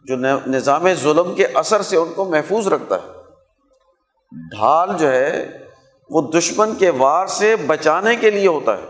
جو 0.05 0.17
نظام 0.47 0.95
ظلم 0.95 1.35
کے 1.35 1.47
اثر 1.55 1.83
سے 1.83 1.97
ان 1.97 2.13
کو 2.13 2.25
محفوظ 2.25 2.69
رکھتا 2.69 2.97
ہے۔ 2.97 3.21
ڈھال 4.57 4.97
جو 4.99 5.09
ہے، 5.09 5.47
وہ 6.11 6.23
دشمن 6.23 6.75
کے 6.75 6.91
وار 6.91 7.27
سے 7.27 7.57
بچانے 7.57 8.17
کے 8.17 8.31
لیے 8.31 8.47
ہوتا 8.47 8.79
ہے۔ 8.79 8.87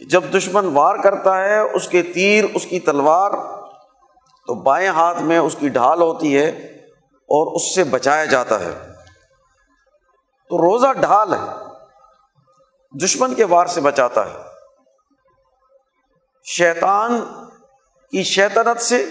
جب 0.00 0.22
دشمن 0.34 0.66
وار 0.72 0.96
کرتا 0.96 1.38
ہے، 1.38 1.58
اس 1.58 1.88
کے 1.88 2.02
تیر، 2.02 2.44
اس 2.54 2.66
کی 2.66 2.80
تلوار، 2.80 3.30
تو 4.46 4.54
بائیں 4.54 4.88
ہاتھ 4.88 5.22
میں 5.22 5.38
اس 5.38 5.56
کی 5.58 5.68
ڈھال 5.68 6.00
ہوتی 6.00 6.36
ہے 6.38 6.50
اور 7.22 7.56
اس 7.56 7.74
سے 7.74 7.84
بچایا 7.84 8.24
جاتا 8.24 8.60
ہے۔ 8.60 8.92
تو 10.48 10.58
روزہ 10.58 10.92
ڈھال 10.92 11.34
ہے، 11.34 11.64
دشمن 13.04 13.34
کے 13.34 13.44
وار 13.44 13.66
سے 13.66 13.80
بچاتا 13.80 14.26
ہے۔ 14.26 14.38
شیطان 16.44 17.20
کی 18.10 18.22
شیطنت 18.22 18.80
سے، 18.80 19.06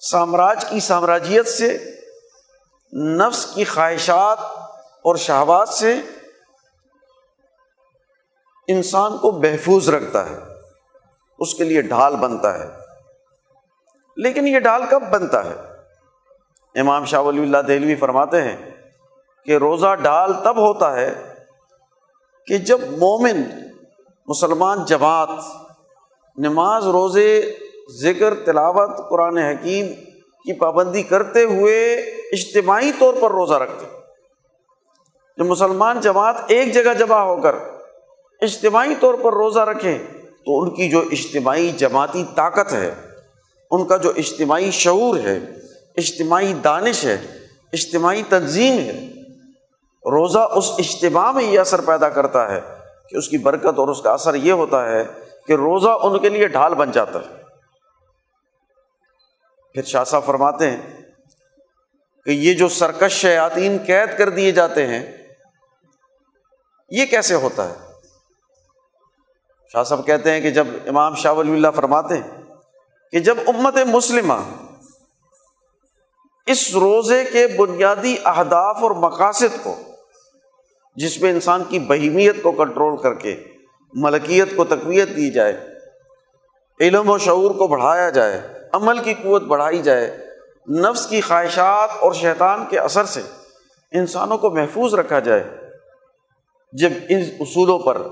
سامراج 0.00 0.64
کی 0.68 0.80
سامراجیت 0.80 1.48
سے، 1.48 1.78
نفس 3.16 3.46
کی 3.54 3.64
خواہشات 3.64 4.38
اور 4.80 5.16
شہبات 5.16 5.68
سے 5.68 5.94
انسان 8.68 9.18
کو 9.18 9.32
محفوظ 9.32 9.88
رکھتا 9.88 10.30
ہے۔ 10.30 10.38
اس 11.38 11.54
کے 11.54 11.64
لیے 11.64 11.82
ڈھال 11.82 12.16
بنتا 12.16 12.58
ہے۔ 12.58 12.68
لیکن 14.16 14.48
یہ 14.48 14.58
ڈھال 14.58 14.82
کب 14.90 15.02
بنتا 15.02 15.44
ہے؟ 15.44 15.71
امام 16.74 17.04
شاہ 17.04 17.20
ولی 17.20 17.42
اللہ 17.42 17.58
دہلوی 17.58 17.94
فرماتے 17.94 18.42
ہیں 18.42 18.56
کہ 19.44 19.56
روزہ 19.56 19.94
ڈال 19.94 20.32
تب 20.44 20.56
ہوتا 20.56 20.96
ہے 20.96 21.14
کہ 22.46 22.58
جب 22.58 22.80
مومن 22.98 23.42
مسلمان 24.28 24.84
جماعت، 24.84 25.28
نماز، 26.36 26.86
روزے، 26.86 27.56
ذکر، 27.90 28.34
تلاوت، 28.34 29.10
قرآن 29.10 29.38
حکیم 29.38 29.86
کی 30.46 30.52
پابندی 30.52 31.02
کرتے 31.02 31.44
ہوئے 31.44 31.94
اجتماعی 32.32 32.92
طور 32.98 33.14
پر 33.20 33.30
روزہ 33.30 33.54
رکھتے 33.54 33.86
جو 35.36 35.44
مسلمان 35.44 36.00
جماعت 36.00 36.36
ایک 36.48 36.74
جگہ 36.74 36.94
جمع 36.98 37.20
ہو 37.20 37.36
کر 37.36 37.54
اجتماعی 38.40 38.94
طور 39.00 39.14
پر 39.14 39.32
روزہ 39.32 39.60
رکھیں 39.60 39.98
تو 40.46 40.62
ان 40.62 40.70
کی 40.70 40.88
جو 40.88 41.00
اجتماعی 41.00 41.70
جماعتی 41.70 42.24
طاقت 42.34 42.72
ہے، 42.72 42.94
ان 43.70 43.84
کا 43.86 43.96
جو 43.96 44.12
اجتماعی 44.16 44.70
شعور 44.70 45.18
ہے 45.18 45.38
اجتماعی 45.96 46.54
دانش 46.54 47.04
ہے، 47.04 47.14
اجتماعی 47.72 48.22
تنظیم 48.28 48.78
ہے۔ 48.78 49.08
روزہ 50.04 50.38
اس 50.38 50.70
اجتماع 50.78 51.32
میں 51.32 51.44
یہ 51.44 51.60
اثر 51.60 51.80
پیدا 51.80 52.08
کرتا 52.08 52.52
ہے 52.52 52.60
کہ 53.08 53.16
اس 53.16 53.28
کی 53.28 53.38
برکت 53.38 53.78
اور 53.78 53.88
اس 53.88 54.02
کا 54.02 54.12
اثر 54.12 54.34
یہ 54.34 54.52
ہوتا 54.52 54.88
ہے 54.88 55.04
کہ 55.46 55.52
روزہ 55.52 55.88
ان 55.88 56.18
کے 56.18 56.28
لیے 56.28 56.48
ڈھال 56.48 56.74
بن 56.74 56.90
جاتا 56.90 57.18
ہے۔ 57.18 57.42
پھر 59.74 59.82
شاہ 59.82 60.04
صاحب 60.04 60.24
فرماتے 60.24 60.70
ہیں 60.70 60.82
کہ 62.24 62.30
یہ 62.30 62.54
جو 62.54 62.68
سرکش 62.68 63.12
شیاطین 63.12 63.78
قید 63.86 64.18
کر 64.18 64.28
دیے 64.28 64.52
جاتے 64.52 64.86
ہیں، 64.86 65.16
یہ 66.88 67.06
کیسے 67.06 67.34
ہوتا 67.34 67.68
ہے؟ 67.68 67.74
شاہ 69.72 69.82
صاحب 69.82 70.06
کہتے 70.06 70.30
ہیں 70.30 70.40
کہ 70.40 70.50
جب 70.50 70.66
امام 70.86 71.14
شاہ 71.14 71.32
ولی 71.32 71.52
اللہ 71.52 71.68
فرماتے 71.76 72.14
ہیں 72.16 72.42
کہ 73.12 73.20
جب 73.20 73.38
امت 73.46 73.76
مسلمہ 73.86 74.34
اس 76.46 76.74
روزے 76.74 77.24
کے 77.24 77.46
بنیادی 77.46 78.16
اہداف 78.24 78.82
اور 78.82 78.90
مقاصد 78.90 79.62
کو، 79.62 79.74
جس 80.96 81.20
میں 81.20 81.30
انسان 81.30 81.62
کی 81.68 81.78
بہیمیت 81.78 82.42
کو 82.42 82.52
کنٹرول 82.52 82.96
کر 83.02 83.14
کے، 83.14 83.36
ملکیت 83.94 84.56
کو 84.56 84.64
تقویت 84.64 85.08
دی 85.08 85.30
جائے، 85.30 85.68
علم 86.80 87.10
و 87.10 87.18
شعور 87.18 87.50
کو 87.50 87.66
بڑھایا 87.66 88.10
جائے، 88.10 88.40
عمل 88.72 88.98
کی 88.98 89.14
قوت 89.14 89.42
بڑھائی 89.42 89.82
جائے، 89.82 90.16
نفس 90.68 91.06
کی 91.06 91.20
خواہشات 91.20 91.90
اور 92.00 92.12
شیطان 92.12 92.64
کے 92.70 92.78
اثر 92.78 93.04
سے 93.04 93.20
انسانوں 93.92 94.38
کو 94.38 94.50
محفوظ 94.50 94.94
رکھا 94.94 95.18
جائے۔ 95.18 95.44
جب 96.72 96.90
ان 97.08 97.22
اصولوں 97.40 97.78
پر 97.78 98.02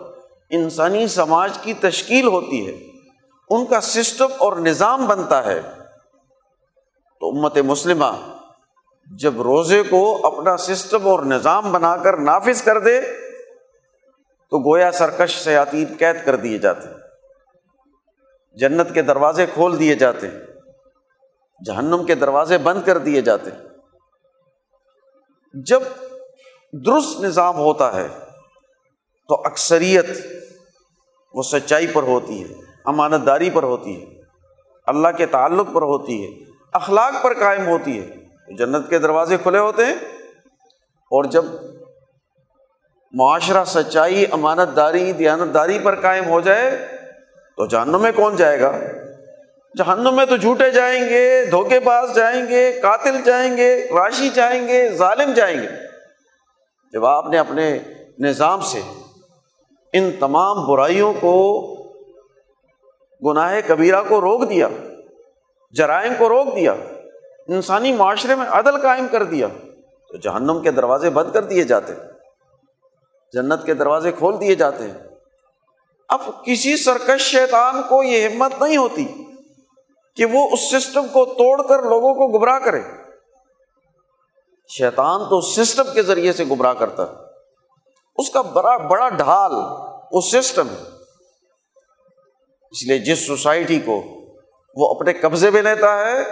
انسانی 0.50 1.06
سماج 1.08 1.58
کی 1.62 1.72
تشکیل 1.72 2.26
ہوتی 2.26 2.66
ہے، 2.66 2.72
ان 3.50 3.66
کا 3.66 3.80
سسٹم 3.80 4.26
اور 4.38 4.56
نظام 4.56 5.06
بنتا 5.06 5.44
ہے 5.44 5.60
تو 7.20 7.28
امت 7.28 7.58
مسلمہ 7.58 8.10
جب 9.08 9.40
روزے 9.42 9.82
کو 9.82 10.26
اپنا 10.26 10.56
سسٹم 10.56 11.06
اور 11.08 11.20
نظام 11.22 11.72
بنا 11.72 11.96
کر 11.96 12.16
نافذ 12.16 12.62
کر 12.62 12.78
دے، 12.78 13.00
تو 14.52 14.58
گویا 14.58 14.90
سرکش 14.92 15.36
سیاتین 15.38 15.94
قید 15.98 16.24
کر 16.24 16.36
دیے 16.36 16.58
جاتے 16.58 16.88
جنت 18.56 18.94
کے 18.94 19.02
دروازے 19.02 19.46
کھول 19.46 19.78
دیے 19.78 19.94
جاتے 19.94 20.28
جہنم 21.60 22.04
کے 22.06 22.14
دروازے 22.14 22.58
بند 22.58 22.82
کر 22.86 22.98
دیے 22.98 23.20
جاتے 23.20 23.50
جب 25.54 25.82
درست 26.72 27.20
نظام 27.20 27.56
ہوتا 27.56 27.94
ہے، 27.94 28.08
تو 29.28 29.40
اکثریت 29.44 30.06
وہ 31.34 31.42
سچائی 31.42 31.86
پر 31.86 32.02
ہوتی 32.02 32.42
ہے 32.44 32.54
امانت 32.84 33.26
داری 33.26 33.50
پر 33.50 33.62
ہوتی 33.62 34.00
ہے، 34.00 34.22
اللہ 34.86 35.16
کے 35.16 35.26
تعلق 35.26 35.66
پر 35.72 35.82
ہوتی 35.82 36.24
ہے۔ 36.24 36.49
اخلاق 36.72 37.22
پر 37.22 37.34
قائم 37.34 37.66
ہوتی 37.66 37.98
ہے۔ 37.98 38.20
جنت 38.56 38.90
کے 38.90 38.98
دروازے 38.98 39.36
کھلے 39.36 39.58
ہوتے 39.58 39.84
ہیں 39.84 39.94
اور 41.10 41.24
جب 41.24 41.44
معاشرہ 43.12 43.64
سچائی، 43.64 44.24
امانت 44.30 44.76
داری، 44.76 45.12
دیانت 45.12 45.54
داری 45.54 45.78
پر 45.78 46.00
قائم 46.00 46.26
ہو 46.26 46.40
جائے 46.40 46.86
تو 47.56 47.66
جہنم 47.66 48.02
میں 48.02 48.12
کون 48.16 48.36
جائے 48.36 48.60
گا؟ 48.60 48.78
جہنم 49.78 50.16
میں 50.16 50.26
تو 50.26 50.36
جھوٹے 50.36 50.70
جائیں 50.70 51.08
گے، 51.08 51.44
دھوکے 51.50 51.80
باز 51.80 52.14
جائیں 52.14 52.46
گے، 52.48 52.80
قاتل 52.82 53.22
جائیں 53.24 53.56
گے، 53.56 53.84
راشی 53.84 54.28
جائیں 54.28 54.68
گے، 54.68 54.88
ظالم 54.88 55.32
جائیں 55.32 55.62
گے۔ 55.62 55.68
جب 56.92 57.06
آپ 57.06 57.26
نے 57.26 57.38
اپنے 57.38 57.78
نظام 58.18 58.60
سے 58.60 58.80
ان 59.92 60.10
تمام 60.20 60.66
برائیوں 60.66 61.14
کو، 61.20 61.66
گناہ 63.26 63.60
کبیرہ 63.66 64.02
کو 64.08 64.20
روک 64.20 64.50
دیا 64.50 64.68
جرائم 65.70 66.14
کو 66.18 66.28
روک 66.28 66.56
دیا، 66.56 66.72
انسانی 67.48 67.92
معاشرے 67.92 68.34
میں 68.34 68.46
عدل 68.46 68.82
قائم 68.82 69.08
کر 69.08 69.22
دیا، 69.22 69.46
تو 70.08 70.16
جہنم 70.16 70.60
کے 70.62 70.70
دروازے 70.70 71.10
بند 71.10 71.32
کر 71.32 71.44
دیے 71.44 71.64
جاتے، 71.64 71.92
جنت 73.32 73.66
کے 73.66 73.74
دروازے 73.74 74.12
کھول 74.12 74.40
دیے 74.40 74.54
جاتے۔ 74.54 74.84
ہیں 74.84 74.98
اب 76.08 76.20
کسی 76.44 76.76
سرکش 76.76 77.22
شیطان 77.22 77.82
کو 77.88 78.02
یہ 78.02 78.28
ہمت 78.28 78.62
نہیں 78.62 78.76
ہوتی 78.76 79.24
کہ 80.16 80.24
وہ 80.24 80.48
اس 80.52 80.70
سسٹم 80.70 81.08
کو 81.08 81.24
توڑ 81.24 81.62
کر 81.62 81.82
لوگوں 81.82 82.14
کو 82.14 82.38
گمراہ 82.38 82.58
کرے۔ 82.58 82.80
شیطان 84.68 85.20
تو 85.20 85.40
سسٹم 85.40 85.92
کے 85.94 86.02
ذریعے 86.02 86.32
سے 86.32 86.44
گمراہ 86.44 86.74
کرتا 86.74 87.02
ہے۔ 87.02 87.14
اس 88.16 88.30
کا 88.30 88.40
بڑا 88.40 88.76
بڑا 88.76 89.08
ڈھال، 89.08 89.52
وہ 90.12 90.20
سسٹم 90.20 90.68
ہے۔ 90.68 90.82
اس 92.70 92.86
لیے 92.86 92.98
جس 92.98 93.26
سوسائٹی 93.26 93.80
کو 93.80 94.19
وہ 94.74 94.94
اپنے 94.94 95.12
قبضے 95.12 95.50
میں 95.50 95.62
لیتا 95.62 95.98
ہے، 95.98 96.22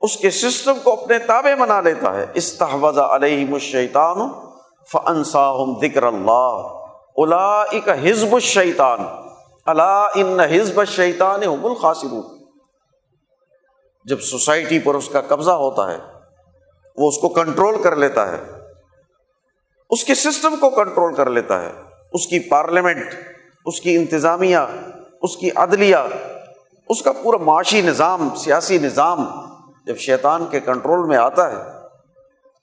اس 0.00 0.16
کے 0.16 0.30
سسٹم 0.30 0.78
کو 0.84 0.92
اپنے 0.92 1.18
تابے 1.18 1.54
بنا 1.54 1.80
لیتا 1.80 2.16
ہے۔ 2.16 2.26
استحوذ 2.34 2.98
علیہ 2.98 3.52
الشیطان 3.52 4.16
فانساہم 4.92 5.80
ذکر 5.80 6.02
اللہ۔ 6.02 6.68
الا 7.16 7.62
حزب 7.86 8.34
الشیطان۔ 8.34 8.98
اللہ 9.66 10.06
ان 10.14 10.40
حزب 10.40 10.80
الشیطان 10.80 11.42
حب 11.42 11.66
الخاصر 11.66 12.06
جب 14.04 14.20
سوسائٹی 14.20 14.78
پر 14.78 14.94
اس 14.94 15.08
کا 15.08 15.20
قبضہ 15.20 15.50
ہوتا 15.50 15.92
ہے، 15.92 15.98
وہ 16.96 17.08
اس 17.08 17.18
کو 17.18 17.28
کنٹرول 17.28 17.82
کر 17.82 17.96
لیتا 17.96 18.32
ہے۔ 18.32 18.42
اس 19.90 20.04
کے 20.04 20.14
سسٹم 20.14 20.56
کو 20.60 20.70
کنٹرول 20.70 21.14
کر 21.14 21.30
لیتا 21.30 21.62
ہے۔ 21.62 21.72
اس 22.12 22.26
کی 22.26 22.38
پارلیمنٹ، 22.38 23.06
اس 23.66 23.80
کی 23.80 23.96
انتظامیہ، 23.96 24.56
اس 25.22 25.36
کی 25.36 25.50
عدلیہ 25.56 25.96
اس 26.88 27.02
کا 27.02 27.12
پورا 27.12 27.36
معاشی 27.36 27.82
نظام، 27.82 28.34
سیاسی 28.34 28.78
نظام 28.78 29.26
جب 29.86 29.96
شیطان 29.98 30.46
کے 30.46 30.60
کنٹرول 30.60 31.08
میں 31.08 31.16
آتا 31.16 31.50
ہے 31.50 31.72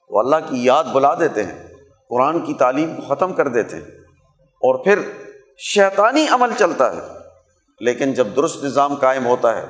وہ 0.08 0.20
اللہ 0.20 0.36
کی 0.50 0.64
یاد 0.64 0.84
بلا 0.84 1.14
دیتے 1.14 1.42
ہیں، 1.42 1.68
قرآن 2.08 2.46
کی 2.46 2.54
تعلیم 2.54 2.96
کو 2.96 3.14
ختم 3.14 3.32
کر 3.32 3.48
دیتے 3.48 3.76
ہیں۔ 3.76 3.82
اور 4.38 4.84
پھر 4.84 4.98
شیطانی 5.58 6.26
عمل 6.30 6.50
چلتا 6.58 6.96
ہے، 6.96 7.00
لیکن 7.80 8.12
جب 8.12 8.26
درست 8.36 8.64
نظام 8.64 8.94
قائم 8.94 9.26
ہوتا 9.26 9.56
ہے، 9.56 9.66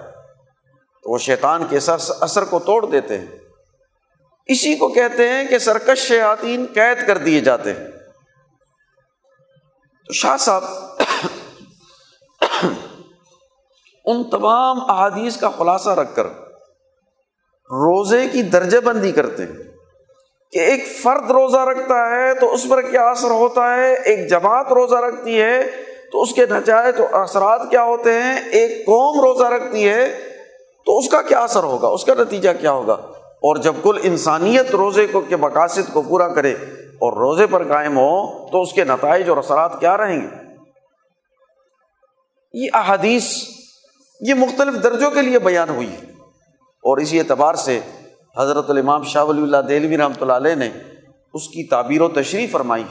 تو 1.03 1.13
وہ 1.13 1.19
شیطان 1.19 1.65
کے 1.71 1.79
اثر 2.21 2.45
کو 2.45 2.59
توڑ 2.59 2.87
دیتے 2.87 3.19
ہیں۔ 3.19 3.27
اسی 4.47 4.75
کو 4.75 4.89
کہتے 4.89 5.29
ہیں 5.29 5.47
کہ 5.47 5.59
سرکش 5.59 5.99
شیاطین 5.99 6.67
قید 6.75 7.07
کر 7.07 7.19
دیے 7.19 7.41
جاتے 7.41 7.73
ہیں۔ 7.73 7.87
تو 10.07 10.13
شاہ 10.13 10.37
صاحب 10.37 10.63
ان 14.05 14.25
تمام 14.25 14.91
احادیث 14.91 15.37
کا 15.37 15.49
خلاصہ 15.49 15.91
رکھ 15.91 16.17
کر 16.17 16.27
روزے 17.71 18.29
کی 18.29 18.43
درجہ 18.43 18.79
بندی 18.79 19.13
کرتے 19.13 19.43
ہیں 19.43 19.63
کہ 20.53 20.59
ایک 20.59 20.85
فرد 21.03 21.31
روزہ 21.31 21.57
رکھتا 21.57 22.11
ہے 22.11 22.35
تو 22.35 22.53
اس 22.53 22.67
پر 22.69 22.83
کیا 22.83 23.11
اثر 23.11 23.31
ہوتا 23.31 23.75
ہے؟ 23.75 23.95
ایک 23.95 24.31
جماعت 24.31 24.73
روزہ 24.73 24.95
رکھتی 24.95 25.43
ہے 25.43 25.63
تو 26.13 26.23
اس 26.23 26.33
کے 26.33 26.47
نتائج 26.47 26.97
تو 26.97 27.17
اثرات 27.17 27.61
کیا 27.71 27.83
ہوتے 27.83 28.23
ہیں؟ 28.23 28.41
ایک 28.51 28.87
قوم 28.87 29.21
روزہ 29.21 29.45
رکھتی 29.45 29.89
ہے 29.89 30.21
تو 30.87 30.99
اس 30.99 31.09
کا 31.09 31.23
کیا 31.23 31.41
اثر 31.41 31.63
ہوگا؟ 31.63 31.89
اس 31.89 32.05
کا 32.05 32.15
نتیجہ 32.15 32.51
کیا 32.61 32.73
ہوگا؟ 32.73 32.93
اور 33.19 33.57
جب 33.57 33.75
کل 33.83 33.99
انسانیت 34.03 34.71
روزے 34.71 35.07
کو 35.07 35.21
کے 35.21 35.37
مقاصد 35.37 35.93
کو 35.93 36.03
پورا 36.03 36.29
کرے 36.29 36.53
اور 36.77 37.13
روزے 37.13 37.47
پر 37.47 37.69
قائم 37.69 37.99
ہو 37.99 38.49
تو 38.49 38.63
اس 38.63 38.73
کے 38.73 38.85
نتائج 38.85 39.29
اور 39.29 39.39
اثرات 39.39 39.81
کیا 39.81 39.97
رہیں 39.97 40.21
گے؟ 40.21 40.29
یہ 42.53 42.69
احادیث 42.75 43.54
یہ 44.21 44.35
مختلف 44.35 44.83
درجوں 44.83 45.11
کے 45.11 45.23
لیے 45.23 45.39
بیان 45.39 45.71
ہوئی 45.71 45.93
ہے۔ 45.93 46.01
اور 46.59 46.99
اسی 46.99 47.19
اعتبار 47.19 47.55
سے 47.55 47.81
حضرت 48.39 48.71
الامام 48.71 49.03
شاہ 49.03 49.25
ولی 49.25 49.43
اللہ 49.43 49.57
دہلوی 49.57 49.99
رحمۃ 49.99 50.21
اللہ 50.21 50.33
علیہ 50.33 50.55
نے 50.55 50.71
اس 51.35 51.49
کی 51.49 51.69
تعبیر 51.69 52.01
و 52.01 52.09
تشریح 52.09 52.47
فرمائی 52.53 52.85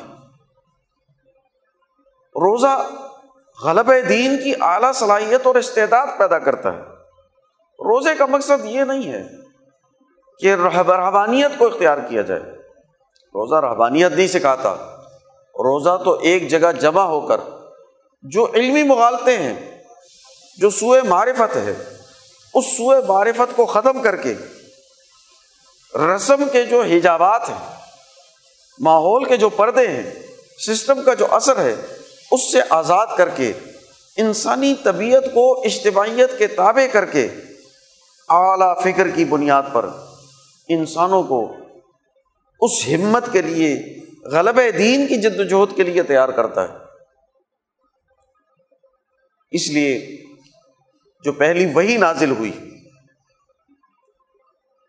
روزہ 2.36 2.90
غلب 3.64 3.92
دین 4.10 4.38
کی 4.44 4.54
اعلیٰ 4.62 4.94
صلاحیت 4.94 5.48
اور 5.48 5.56
استعداد 5.56 6.08
پیدا 6.18 6.40
کرتا 6.40 6.74
ہے۔ 6.74 6.80
روزے 7.80 8.16
کا 8.16 8.26
مقصد 8.26 8.66
یہ 8.66 8.82
نہیں 8.82 9.12
ہے 9.12 9.28
کہ 10.40 10.56
رحبانیت 10.56 11.52
کو 11.58 11.66
اختیار 11.66 11.98
کیا 12.10 12.22
جائے۔ 12.22 12.42
روزہ 13.26 13.66
رحبانیت 13.66 14.12
نہیں 14.12 14.28
سکھاتا۔ 14.28 14.76
روزہ 15.44 16.04
تو 16.06 16.20
ایک 16.22 16.48
جگہ 16.48 16.72
جمع 16.72 17.02
ہو 17.02 17.22
کر 17.22 17.38
جو 18.22 18.48
علمی 18.54 18.84
مغالتے 18.84 19.38
ہیں 19.38 19.73
جو 20.58 20.70
سوئے 20.70 21.02
معرفت 21.02 21.56
ہے، 21.56 21.74
اس 22.54 22.66
سوئے 22.66 23.02
معرفت 23.08 23.56
کو 23.56 23.66
ختم 23.66 24.02
کر 24.02 24.16
کے 24.16 24.34
رسم 25.94 26.44
کے 26.52 26.64
جو 26.64 26.82
حجابات 26.82 27.50
ہیں، 27.50 27.76
ماحول 28.80 29.26
کے 29.26 29.38
جو 29.38 29.50
پردے 29.50 29.88
ہیں، 29.88 30.12
سسٹم 30.68 31.04
کا 31.04 31.14
جو 31.14 31.34
اثر 31.34 31.60
ہے، 31.60 31.76
اس 32.32 32.52
سے 32.52 32.60
آزاد 32.70 33.08
کر 33.18 33.30
کے، 33.30 33.52
انسانی 34.18 34.74
طبیعت 34.84 35.24
کو 35.34 35.62
اجتماعیت 35.62 36.38
کے 36.38 36.48
تابع 36.48 36.86
کر 36.92 37.06
کے 37.06 37.28
اعلیٰ 38.30 38.84
فکر 38.84 39.08
کی 39.08 39.26
بنیاد 39.26 39.64
پر 39.74 39.86
انسانوں 40.68 41.24
کو 41.24 41.56
اس 42.62 42.88
ہمت 42.88 43.24
کے 43.32 43.42
لیے، 43.42 43.76
غلب 44.26 44.60
دین 44.78 45.08
کی 45.08 45.16
جد 45.16 45.40
وجہد 45.40 45.76
کے 45.76 45.84
لیے 45.84 46.04
تیار 46.04 46.30
کرتا 46.30 46.64
ہے۔ 46.64 46.74
اس 49.52 49.68
لیے 49.70 50.23
جو 51.24 51.32
پہلی 51.32 51.74
وہی 51.74 51.98
نازل 51.98 52.32
ہوئی۔ 52.32 52.52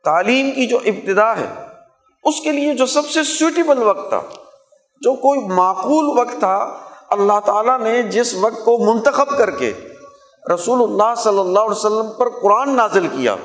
تعلیم 0.05 0.51
کی 0.51 0.67
جو 0.67 0.79
ابتدا 0.85 1.37
ہے، 1.37 1.55
اس 2.25 2.41
کے 2.41 2.53
لیے 2.53 2.75
جو 2.75 2.87
سب 2.87 3.07
سے 3.07 3.23
سوٹیبل 3.23 3.83
وقت 3.83 4.09
تھا، 4.09 4.21
جو 5.01 5.15
کوئی 5.15 5.41
معقول 5.41 6.19
وقت 6.19 6.39
تھا، 6.39 6.79
اللہ 7.11 7.41
تعالیٰ 7.41 7.81
نے 7.81 8.03
جس 8.03 8.35
وقت 8.35 8.65
کو 8.65 8.79
منتخب 8.79 9.39
کر 9.39 9.51
کے 9.51 9.73
رسول 10.55 10.91
اللہ 10.91 11.15
صلی 11.15 11.39
اللہ 11.39 11.61
علیہ 11.61 11.77
وسلم 11.77 12.13
پر 12.19 12.29
قرآن 12.43 12.77
نازل 12.77 13.09
کیا، 13.09 13.37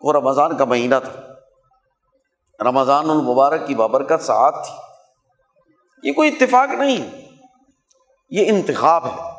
وہ 0.00 0.12
رمضان 0.12 0.56
کا 0.56 0.64
مہینہ 0.64 0.94
تھا۔ 1.04 1.20
رمضان 2.64 3.10
المبارک 3.10 3.66
کی 3.66 3.74
بابرکت 3.74 4.24
سعاد 4.24 4.52
تھی۔ 4.52 4.74
یہ 6.08 6.12
کوئی 6.12 6.30
اتفاق 6.32 6.68
نہیں، 6.68 7.10
یہ 8.30 8.48
انتخاب 8.48 9.06
ہے۔ 9.06 9.35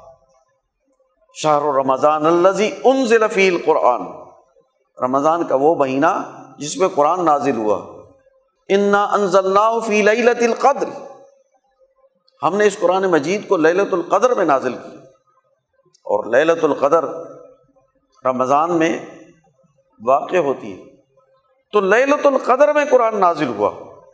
شاہ 1.39 1.60
رمضان 1.60 2.26
الزی 2.26 2.71
ان 2.84 3.06
ضلفی 3.06 3.47
القرآن۔ 3.47 4.02
رمضان 5.04 5.47
کا 5.47 5.56
وہ 5.56 5.76
مہینہ 5.76 6.41
جس 6.58 6.78
میں 6.78 6.88
قرآن 6.88 7.26
نازل 7.26 7.58
ہوا۔ 7.58 8.04
انا 8.69 9.04
انزل 9.04 9.58
فی 9.86 10.02
لت 10.02 10.43
القدر۔ 10.43 10.88
ہم 12.43 12.56
نے 12.56 12.67
اس 12.67 12.80
قرآن 12.80 13.04
مجید 13.04 13.47
کو 13.47 13.58
للت 13.58 13.93
القدر 13.93 14.36
میں 14.36 14.45
نازل 14.45 14.73
کی 14.73 14.95
اور 15.86 16.26
للت 16.26 16.63
القدر 16.63 17.04
رمضان 18.26 18.78
میں 18.78 19.06
واقع 20.06 20.38
ہوتی 20.38 20.80
ہے۔ 20.80 20.95
تو 21.73 21.80
للت 21.80 22.26
القدر 22.26 22.73
میں 22.73 22.86
قرآن 22.91 23.19
نازل 23.19 23.47
ہوا۔ 23.47 23.71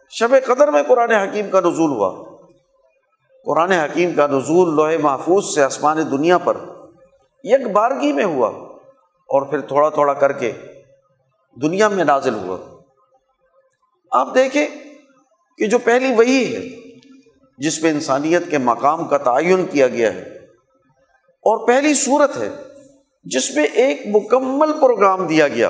شب 0.09 0.35
قدر 0.45 0.71
میں 0.71 0.83
قرآن 0.83 1.11
حکیم 1.11 1.49
کا 1.49 1.59
نزول 1.59 1.91
ہوا۔ 1.91 2.23
قرآن 3.45 3.71
حکیم 3.71 4.13
کا 4.15 4.27
نزول 4.27 4.75
لوہے 4.75 4.97
محفوظ 4.97 5.45
سے 5.55 5.63
آسمان 5.63 6.11
دنیا 6.11 6.37
پر 6.37 6.57
یک 7.43 7.65
بارگی 7.67 8.11
میں 8.13 8.25
ہوا 8.25 8.47
اور 9.29 9.45
پھر 9.45 9.61
تھوڑا 9.61 9.89
تھوڑا 9.89 10.13
کر 10.13 10.31
کے 10.31 10.51
دنیا 11.57 11.87
میں 11.87 12.03
نازل 12.05 12.33
ہوا۔ 12.35 12.57
آپ 14.11 14.33
دیکھیں 14.35 14.67
کہ 15.59 15.65
جو 15.65 15.77
پہلی 15.77 16.13
وہی 16.15 16.55
ہے 16.55 16.61
جس 17.59 17.81
پہ 17.81 17.89
انسانیت 17.89 18.49
کے 18.51 18.57
مقام 18.57 19.07
کا 19.07 19.17
تعین 19.17 19.65
کیا 19.65 19.87
گیا 19.87 20.13
ہے، 20.13 20.21
اور 21.43 21.67
پہلی 21.67 21.93
صورت 21.93 22.37
ہے 22.37 22.49
جس 23.25 23.49
میں 23.55 23.63
ایک 23.63 24.01
مکمل 24.07 24.71
پروگرام 24.81 25.27
دیا 25.27 25.47
گیا۔ 25.47 25.69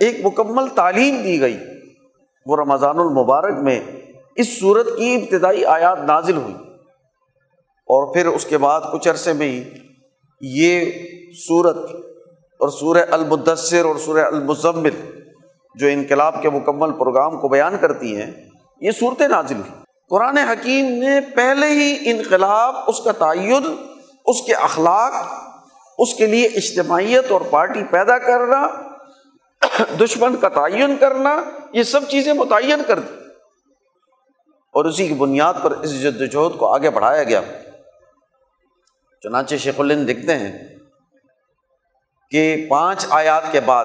ایک 0.00 0.24
مکمل 0.24 0.68
تعلیم 0.74 1.20
دی 1.22 1.40
گئی۔ 1.40 1.58
وہ 2.46 2.56
رمضان 2.56 2.98
المبارک 2.98 3.58
میں 3.58 3.80
اس 4.36 4.58
صورت 4.58 4.86
کی 4.98 5.14
ابتدائی 5.14 5.64
آیات 5.64 5.98
نازل 6.06 6.36
ہوئی 6.36 6.54
اور 7.88 8.12
پھر 8.14 8.26
اس 8.26 8.44
کے 8.44 8.58
بعد 8.58 8.80
کچھ 8.92 9.08
عرصے 9.08 9.32
میں 9.32 9.46
ہی 9.46 9.62
یہ 10.42 10.90
صورت 11.48 11.76
اور 12.60 12.68
سورہ 12.68 13.04
المدثر 13.10 13.84
اور 13.84 13.96
سورہ 13.96 14.24
المزمل 14.24 15.20
جو 15.74 15.86
انقلاب 15.86 16.42
کے 16.42 16.50
مکمل 16.50 16.92
پروگرام 16.92 17.40
کو 17.40 17.48
بیان 17.48 17.76
کرتی 17.80 18.16
ہیں، 18.16 18.30
یہ 18.80 18.90
صورتیں 18.90 19.28
نازل 19.28 19.56
ہوئی 19.56 19.82
قرآن 20.10 20.38
حکیم 20.38 20.86
نے 20.86 21.20
پہلے 21.34 21.66
ہی 21.66 21.96
انقلاب، 22.04 22.76
اس 22.86 23.00
کا 23.00 23.12
تعین، 23.12 23.76
اس 24.26 24.42
کے 24.46 24.54
اخلاق، 24.54 25.12
اس 25.98 26.14
کے 26.14 26.26
لیے 26.26 26.46
اجتماعیت 26.46 27.32
اور 27.32 27.40
پارٹی 27.50 27.84
پیدا 27.90 28.18
کرنا، 28.18 28.66
دشمن 30.00 30.36
کا 30.36 30.48
تعین 30.48 30.96
کرنا، 31.00 31.42
یہ 31.72 31.82
سب 31.82 32.00
چیزیں 32.08 32.32
متعین 32.32 32.82
کر 32.86 32.98
دی۔ 32.98 33.14
اور 34.74 34.84
اسی 34.84 35.08
کی 35.08 35.14
بنیاد 35.14 35.54
پر 35.62 35.70
اس 35.70 36.02
جد 36.02 36.20
وجہد 36.20 36.58
کو 36.58 36.74
آگے 36.74 36.90
بڑھایا 36.90 37.22
گیا۔ 37.22 37.40
چنانچہ 39.22 39.54
شیخ 39.54 39.74
الند 39.78 40.06
دکھتے 40.08 40.36
ہیں 40.36 40.58
کہ 42.30 42.66
پانچ 42.70 43.06
آیات 43.10 43.42
کے 43.52 43.60
بعد 43.60 43.84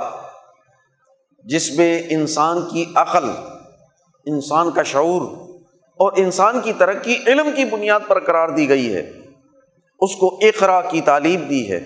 جس 1.43 1.71
میں 1.71 2.03
انسان 2.09 2.69
کی 2.69 2.85
عقل، 2.95 3.29
انسان 4.25 4.71
کا 4.71 4.83
شعور 4.83 5.21
اور 5.71 6.11
انسان 6.15 6.61
کی 6.61 6.73
ترقی 6.73 7.15
علم 7.27 7.49
کی 7.55 7.65
بنیاد 7.65 7.99
پر 8.07 8.19
قرار 8.19 8.49
دی 8.49 8.69
گئی 8.69 8.93
ہے، 8.93 9.11
اس 9.99 10.15
کو 10.15 10.39
اقرا 10.41 10.81
کی 10.81 11.01
تعلیم 11.01 11.39
دی 11.39 11.71
ہے۔ 11.71 11.77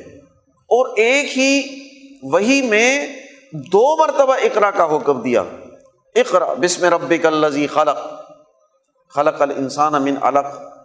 اور 0.52 0.98
ایک 0.98 1.38
ہی 1.38 1.62
وہی 2.24 2.62
میں 2.62 3.20
دو 3.54 3.98
مرتبہ 3.98 4.34
اقرا 4.34 4.72
کا 4.72 4.96
حکم 4.96 5.22
دیا۔ 5.22 5.44
اقرا، 6.16 6.54
بسم 6.54 6.86
رب 6.86 7.14
الزی 7.24 7.68
خلق۔ 7.68 7.98
خلق 9.16 9.42
الانسان 9.42 10.04
من 10.04 10.16
علق۔ 10.22 10.81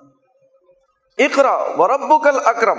اقرا 1.18 1.56
و 1.78 1.88
رب 1.88 2.24
کل 2.24 2.38
اکرم 2.44 2.78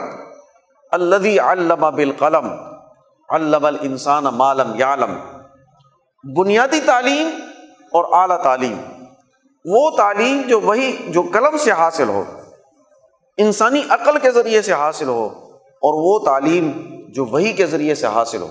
الدی 0.92 1.40
علم 1.40 1.90
بالقلم، 1.96 2.48
علم 3.30 3.66
الانسان 3.66 4.24
مالم 4.24 4.72
یالم 4.76 5.18
بنیادی 6.36 6.80
تعلیم 6.86 7.30
اور 7.92 8.06
اعلیٰ 8.12 8.44
تعلیم، 8.44 8.78
وہ 9.66 9.90
تعلیم 9.90 10.42
جو 10.48 10.60
وہی 10.60 10.98
جو 11.08 11.22
قلم 11.22 11.58
سے 11.58 11.72
حاصل 11.72 12.10
ہو، 12.10 12.24
انسانی 13.38 13.82
عقل 13.90 14.20
کے 14.20 14.32
ذریعے 14.32 14.62
سے 14.62 14.74
حاصل 14.74 15.08
ہو، 15.08 15.26
اور 15.62 15.94
وہ 15.94 16.26
تعلیم 16.26 16.72
جو 17.10 17.26
وہی 17.26 17.54
کے 17.54 17.66
ذریعے 17.66 17.96
سے 17.96 18.08
حاصل 18.08 18.42
ہو۔ 18.42 18.48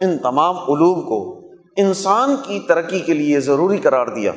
ان 0.00 0.18
تمام 0.18 0.56
علوم 0.56 1.02
کو 1.02 1.40
انسان 1.76 2.36
کی 2.36 2.60
ترقی 2.60 3.00
کے 3.00 3.14
لیے 3.14 3.40
ضروری 3.40 3.78
قرار 3.78 4.06
دیا۔ 4.06 4.32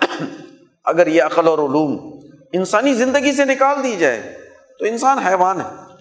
اگر 0.84 1.06
یہ 1.06 1.22
عقل 1.22 1.48
اور 1.48 1.58
علوم 1.58 2.19
انسانی 2.52 2.94
زندگی 2.94 3.32
سے 3.32 3.44
نکال 3.44 3.82
دی 3.82 3.96
جائے 3.96 4.38
تو 4.78 4.84
انسان 4.84 5.18
حیوان 5.18 5.60
ہے۔ 5.60 5.94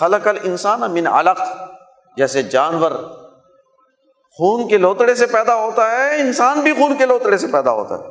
خلق 0.00 0.28
انسان 0.42 0.80
من 0.80 1.06
علق۔ 1.06 1.42
جیسے 2.16 2.42
جانور 2.42 2.90
خون 4.38 4.68
کے 4.68 4.78
لوتڑے 4.78 5.14
سے 5.14 5.26
پیدا 5.26 5.54
ہوتا 5.54 5.90
ہے، 5.90 6.20
انسان 6.20 6.60
بھی 6.60 6.72
خون 6.72 6.96
کے 6.96 7.06
لوتڑے 7.06 7.36
سے 7.36 7.46
پیدا 7.46 7.70
ہوتا 7.70 7.98
ہے۔ 7.98 8.02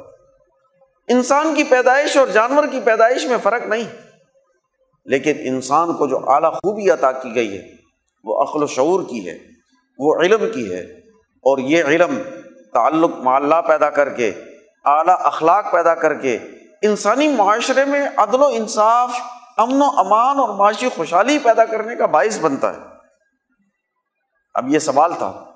انسان 1.08 1.56
کی 1.56 1.64
پیدائش 1.64 2.18
اور 2.18 2.28
جانور 2.28 2.64
کی 2.72 2.80
پیدائش 2.84 3.26
میں 3.26 3.38
فرق 3.44 3.66
نہیں۔ 3.66 3.84
لیکن 5.06 5.34
انسان 5.40 5.94
کو 5.94 6.08
جو 6.08 6.30
اعلیٰ 6.30 6.54
خوبی 6.54 6.90
عطا 6.90 7.12
کی 7.12 7.36
گئی 7.36 7.58
ہے، 7.58 7.64
وہ 8.24 8.44
عقل 8.44 8.64
و 8.64 8.68
شعور 8.68 9.04
کی 9.04 9.30
ہے، 9.30 9.38
وہ 9.98 10.16
علم 10.16 10.46
کی 10.54 10.74
ہے۔ 10.74 10.82
اور 11.20 11.58
یہ 11.58 11.84
علم 11.84 12.22
تعلق 12.74 13.12
معلّہ 13.16 13.62
پیدا 13.68 13.90
کر 13.90 14.10
کے، 14.10 14.32
اعلیٰ 14.86 15.16
اخلاق 15.20 15.72
پیدا 15.72 15.96
کر 15.96 16.14
کے 16.14 16.38
انسانی 16.86 17.28
معاشرے 17.28 17.86
میں 17.86 18.08
عدل 18.18 18.42
و 18.42 18.46
انصاف، 18.46 19.12
امن 19.58 19.82
و 19.82 19.90
امان 19.98 20.40
اور 20.40 20.50
معاشی 20.50 20.90
خوشحالی 20.90 21.40
پیدا 21.40 21.66
کرنے 21.66 21.96
کا 21.96 22.06
باعث 22.06 22.40
بنتا 22.40 22.74
ہے۔ 22.74 22.80
اب 24.54 24.70
یہ 24.70 24.80
سوال 24.80 25.14
تھا 25.14 25.52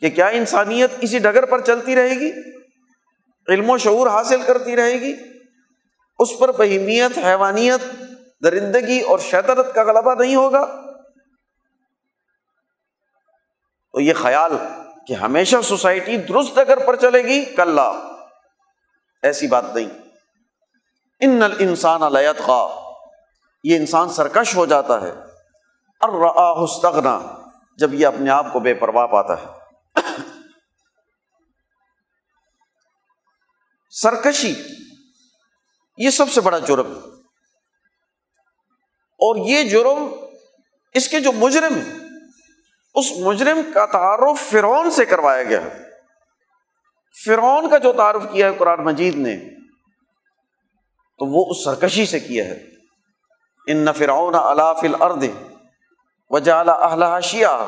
کہ 0.00 0.10
کیا 0.10 0.26
انسانیت 0.26 0.90
اسی 1.00 1.18
ڈگر 1.18 1.44
پر 1.44 1.60
چلتی 1.60 1.94
رہے 1.94 2.10
گی؟ 2.10 2.32
علم 3.48 3.70
و 3.70 3.78
شعور 3.78 4.06
حاصل 4.06 4.42
کرتی 4.42 4.76
رہے 4.76 4.92
گی؟ 4.92 5.14
اس 6.18 6.28
پر 6.38 6.52
بہیمیت، 6.52 7.18
حیوانیت، 7.18 7.80
درندگی 8.44 9.00
اور 9.00 9.18
شیطرت 9.18 9.74
کا 9.74 9.82
غلبہ 9.82 10.14
نہیں 10.14 10.36
ہوگا؟ 10.36 10.66
تو 13.92 14.00
یہ 14.00 14.12
خیال 14.12 14.52
کہ 15.06 15.12
ہمیشہ 15.12 15.56
سوسائٹی 15.64 16.16
درست 16.16 16.54
ڈگر 16.54 16.86
پر 16.86 16.96
چلے 16.96 17.24
گی 17.24 17.44
کل 17.44 17.78
ایسی 19.22 19.46
بات 19.46 19.64
نہیں۔ 19.74 20.01
ان 21.22 21.42
انسان 21.58 22.02
علیت 22.02 22.38
خواہ 22.38 22.92
یہ 23.64 23.76
انسان 23.76 24.08
سرکش 24.08 24.54
ہو 24.54 24.66
جاتا 24.66 25.02
ہے۔ 25.02 25.10
اور 26.00 26.26
جب 27.76 27.94
یہ 27.94 28.06
اپنے 28.06 28.30
آپ 28.30 28.46
کو 28.52 28.60
بے 28.60 28.74
پرواہ 28.74 29.06
پاتا 29.06 29.42
ہے۔ 29.42 29.46
سرکشی، 33.90 34.54
یہ 35.96 36.10
سب 36.10 36.30
سے 36.30 36.40
بڑا 36.40 36.58
جرم 36.58 36.92
ہے۔ 36.92 36.98
اور 39.12 39.36
یہ 39.36 39.62
جرم 39.62 40.14
اس 40.94 41.08
کے 41.08 41.20
جو 41.20 41.32
مجرم 41.32 41.78
اس 42.94 43.06
مجرم 43.18 43.60
کا 43.74 43.86
تعارف 43.86 44.50
فرعون 44.50 44.90
سے 44.90 45.04
کروایا 45.04 45.42
گیا۔ 45.42 45.62
ہے 45.62 45.84
فرعون 47.24 47.70
کا 47.70 47.78
جو 47.78 47.92
تعارف 47.92 48.22
کیا 48.32 48.46
ہے، 48.46 48.54
قرآن 48.58 48.84
مجید 48.84 49.14
نے 49.14 49.61
تو 51.22 51.26
وہ 51.26 51.44
اس 51.50 51.64
سرکشی 51.64 52.06
سے 52.06 52.20
کیا 52.20 52.44
ہے۔ 52.44 52.64
ان 53.66 53.76
نہ 53.76 53.90
فرعون 53.96 54.34
الاف 54.34 54.78
الارض 54.82 55.24
وجعل 56.30 56.68
اہلها 56.68 57.20
شیعہ۔ 57.20 57.66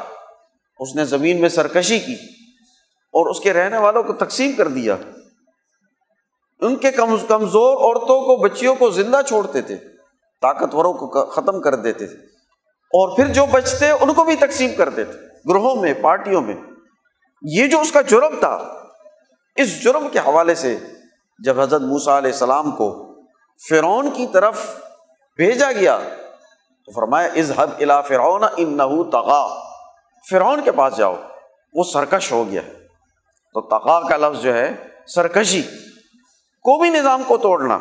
اس 0.79 0.97
نے 0.97 1.05
زمین 1.05 1.41
میں 1.41 1.49
سرکشی 1.49 1.99
کی 1.99 2.15
اور 2.91 3.31
اس 3.31 3.41
کے 3.41 3.53
رہنے 3.53 3.79
والوں 3.79 4.03
کو 4.03 4.13
تقسیم 4.13 4.53
کر 4.53 4.69
دیا۔ 4.69 4.97
ان 6.61 6.77
کے 6.77 6.91
کمزور 6.91 7.77
عورتوں 7.77 8.21
کو، 8.23 8.37
بچیوں 8.37 8.75
کو 8.75 8.91
زندہ 8.91 9.21
چھوڑتے 9.27 9.63
تھے، 9.63 9.77
طاقتوروں 10.41 10.93
کو 10.93 11.27
ختم 11.27 11.61
کر 11.61 11.75
دیتے 11.75 12.07
تھے۔ 12.07 12.17
اور 12.69 13.17
پھر 13.17 13.29
جو 13.29 13.47
بچتے 13.47 13.91
ان 13.91 14.15
کو 14.15 14.25
بھی 14.25 14.37
تقسیم 14.37 14.71
کر 14.77 14.89
دیتے۔ 14.89 15.13
گروہوں 15.49 15.77
میں، 15.77 15.95
پارٹیوں 16.03 16.43
میں۔ 16.43 16.57
یہ 17.43 17.67
جو 17.67 17.81
اس 17.81 17.93
کا 17.93 18.01
جرم 18.01 18.41
تھا، 18.41 18.85
اس 19.57 19.83
جرم 19.83 20.09
کے 20.13 20.19
حوالے 20.19 20.55
سے 20.55 20.79
جب 21.45 21.61
حضرت 21.61 21.81
موسا 21.81 22.19
علیہ 22.19 22.33
السلام 22.33 22.71
کو 22.71 23.14
فرعون 23.71 24.11
کی 24.11 24.27
طرف 24.33 24.81
بھیجا 25.37 25.73
گیا 25.73 25.99
تو 26.87 26.93
فرمایا 26.93 27.29
از 27.37 27.53
حد 27.57 27.67
الا 27.81 28.01
فرعون 28.01 28.45
ان 28.57 28.79
تغا۔ 29.11 29.61
فرعون 30.31 30.61
کے 30.65 30.73
پاس 30.73 30.97
جاؤ، 30.97 31.15
وہ 31.73 31.85
سرکش 31.93 32.33
ہو 32.33 32.45
گیا۔ 32.51 32.61
تو 33.55 33.61
تقا 33.61 34.09
کا 34.09 34.17
لفظ 34.17 34.43
جو 34.43 34.55
ہے، 34.55 34.75
سرکشی۔ 35.07 35.63
قومی 36.63 36.89
نظام 36.89 37.23
کو 37.27 37.37
توڑنا، 37.37 37.79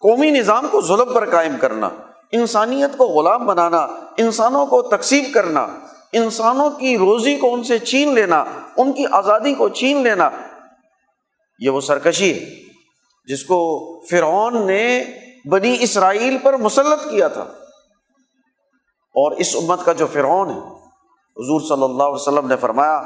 قومی 0.00 0.30
نظام 0.30 0.66
کو 0.70 0.80
ظلم 0.80 1.14
پر 1.14 1.30
قائم 1.30 1.56
کرنا، 1.60 1.88
انسانیت 2.32 2.96
کو 2.96 3.04
غلام 3.04 3.46
بنانا، 3.46 3.86
انسانوں 4.16 4.66
کو 4.66 4.82
تقسیم 4.82 5.24
کرنا، 5.34 5.66
انسانوں 6.12 6.70
کی 6.70 6.98
روزی 6.98 7.36
کو 7.36 7.54
ان 7.54 7.64
سے 7.64 7.78
چھین 7.78 8.14
لینا، 8.14 8.44
ان 8.76 8.92
کی 8.92 9.04
آزادی 9.12 9.54
کو 9.54 9.68
چھین 9.68 10.02
لینا، 10.02 10.30
یہ 11.58 11.70
وہ 11.70 11.80
سرکشی 11.80 12.44
ہے۔ 12.44 12.61
جس 13.24 13.44
کو 13.44 14.00
فرعون 14.10 14.66
نے 14.66 15.04
بنی 15.50 15.76
اسرائیل 15.80 16.38
پر 16.42 16.56
مسلط 16.56 17.10
کیا 17.10 17.28
تھا۔ 17.28 17.42
اور 19.14 19.32
اس 19.32 19.56
امت 19.56 19.84
کا 19.84 19.92
جو 19.92 20.06
فرعون 20.12 20.50
ہے، 20.50 20.58
حضور 21.36 21.60
صلی 21.60 21.84
اللہ 21.84 22.02
علیہ 22.02 22.14
وسلم 22.14 22.48
نے 22.48 22.56
فرمایا 22.56 23.02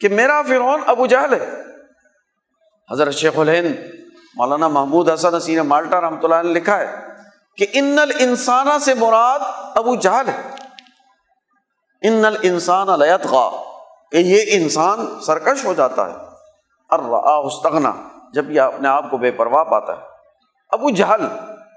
کہ 0.00 0.08
میرا 0.08 0.42
فرعون 0.42 0.80
ابو 0.86 1.06
جہل 1.06 1.32
ہے۔ 1.32 1.50
حضرت 2.90 3.14
شیخ 3.14 3.38
الہند 3.38 3.74
مولانا 4.36 4.68
محمود 4.68 5.10
حسن 5.10 5.34
حسین 5.34 5.58
مالٹا 5.58 6.00
رحمۃ 6.00 6.24
اللہ 6.24 6.42
نے 6.42 6.52
لکھا 6.52 6.78
ہے 6.78 6.96
کہ 7.56 7.66
ان 7.72 7.98
انسانہ 8.18 8.78
سے 8.80 8.94
مراد 8.94 9.40
ابو 9.74 9.94
جہل 9.94 10.28
ہے۔ 10.28 10.50
ان 12.02 12.12
نل 12.12 12.36
انسان 12.42 12.88
الیت 12.88 13.26
کہ 14.10 14.16
یہ 14.16 14.44
انسان 14.48 15.20
سرکش 15.20 15.64
ہو 15.64 15.74
جاتا 15.74 16.10
ہے۔ 16.10 16.14
ارستغنا 16.90 17.92
جب 18.32 18.50
یہ 18.50 18.60
اپنے 18.60 18.88
آپ 18.88 19.10
کو 19.10 19.16
بے 19.16 19.30
پرواہ 19.30 19.64
پاتا 19.64 19.92
ہے۔ 19.92 20.00
ابو 20.70 20.90
جہل، 20.90 21.26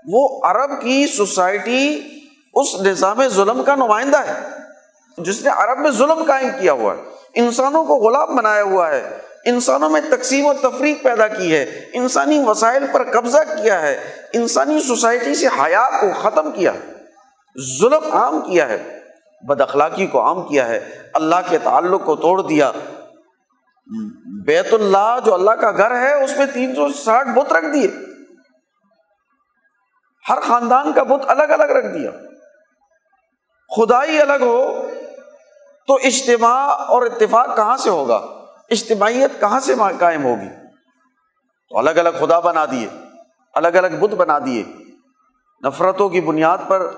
وہ 0.08 0.40
عرب 0.44 0.82
کی 0.82 1.08
سوسائٹی 1.08 2.02
اس 2.54 2.82
نظام 2.82 3.28
ظلم 3.28 3.64
کا 3.64 3.76
نمائندہ 3.76 4.18
ہے، 4.18 4.44
جس 5.18 5.42
نے 5.42 5.50
عرب 5.50 5.80
میں 5.80 5.92
ظلم 5.92 6.24
قائم 6.24 6.50
کیا 6.60 6.74
ہوا 6.74 6.94
ہے۔ 6.94 7.02
انسانوں 7.34 7.86
کو 7.86 7.96
غلام 7.96 8.36
بنایا 8.36 8.64
ہوا 8.64 8.90
ہے۔ 8.90 9.18
انسانوں 9.46 9.90
میں 9.90 10.02
تقسیم 10.12 10.46
و 10.46 10.54
تفریق 10.54 11.04
پیدا 11.04 11.28
کی 11.28 11.56
ہے۔ 11.56 11.82
انسانی 11.94 12.44
وسائل 12.48 12.86
پر 12.92 13.12
قبضہ 13.12 13.38
کیا 13.38 13.82
ہے۔ 13.82 14.12
انسانی 14.34 14.82
سوسائٹی 14.82 15.36
سے 15.36 15.48
حیا 15.48 15.90
کو 16.02 16.08
ختم 16.22 16.52
کیا 16.52 16.72
ظلم 17.82 18.14
عام 18.14 18.42
کیا 18.42 18.70
ہے۔ 18.70 19.00
بد 19.42 19.62
اخلاقی 19.62 20.08
کو 20.08 20.22
عام 20.22 20.48
کیا 20.48 20.68
ہے۔ 20.68 21.02
اللہ 21.14 21.36
کے 21.50 21.58
تعلق 21.58 22.06
کو 22.06 22.16
توڑ 22.16 22.42
دیا۔ 22.42 22.72
بیت 24.46 24.74
اللہ 24.74 25.18
جو 25.26 25.34
اللہ 25.34 25.52
کا 25.52 25.72
گھر 25.72 25.92
ہے، 25.92 26.24
اس 26.24 26.38
میں 26.38 26.46
تین 26.46 26.76
سو 26.76 26.90
ساٹھ 26.90 27.28
بت 27.28 27.54
رکھ 27.54 27.66
دیے۔ 27.74 27.88
ہر 30.30 30.40
خاندان 30.40 30.94
کا 30.94 31.04
بت 31.04 31.22
الگ 31.28 31.44
الگ 31.44 31.64
رکھ 31.64 31.94
دیا۔ 31.94 32.12
خدائی 33.76 34.22
الگ 34.22 34.42
ہو 34.42 34.90
تو 35.88 35.96
اجتماع 35.96 36.68
اور 36.68 37.06
اتفاق 37.06 37.56
کہاں 37.56 37.78
سے 37.78 37.90
ہوگا؟ 37.90 38.16
اجتماعیت 38.70 39.40
کہاں 39.40 39.60
سے 39.60 39.74
قائم 40.00 40.24
ہوگی؟ 40.24 40.50
تو 41.70 41.78
الگ 41.78 41.90
الگ 41.90 42.10
خدا 42.20 42.40
بنا 42.40 42.66
دیے، 42.66 42.88
الگ 43.54 43.68
الگ 43.68 43.88
بت 44.00 44.16
بنا 44.16 44.40
دیے۔ 44.40 44.64
نفرتوں 45.68 46.10
کی 46.10 46.22
بنیاد 46.22 46.58
پر 46.68 46.92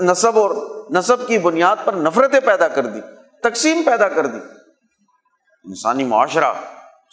نصب 0.00 0.38
اور 0.38 0.50
نصب 0.90 1.26
کی 1.26 1.38
بنیاد 1.38 1.76
پر 1.84 1.92
نفرتیں 1.92 2.40
پیدا 2.40 2.68
کر 2.68 2.86
دی، 2.86 3.00
تقسیم 3.42 3.82
پیدا 3.86 4.08
کر 4.08 4.26
دی۔ 4.26 4.38
انسانی 5.64 6.04
معاشرہ 6.04 6.54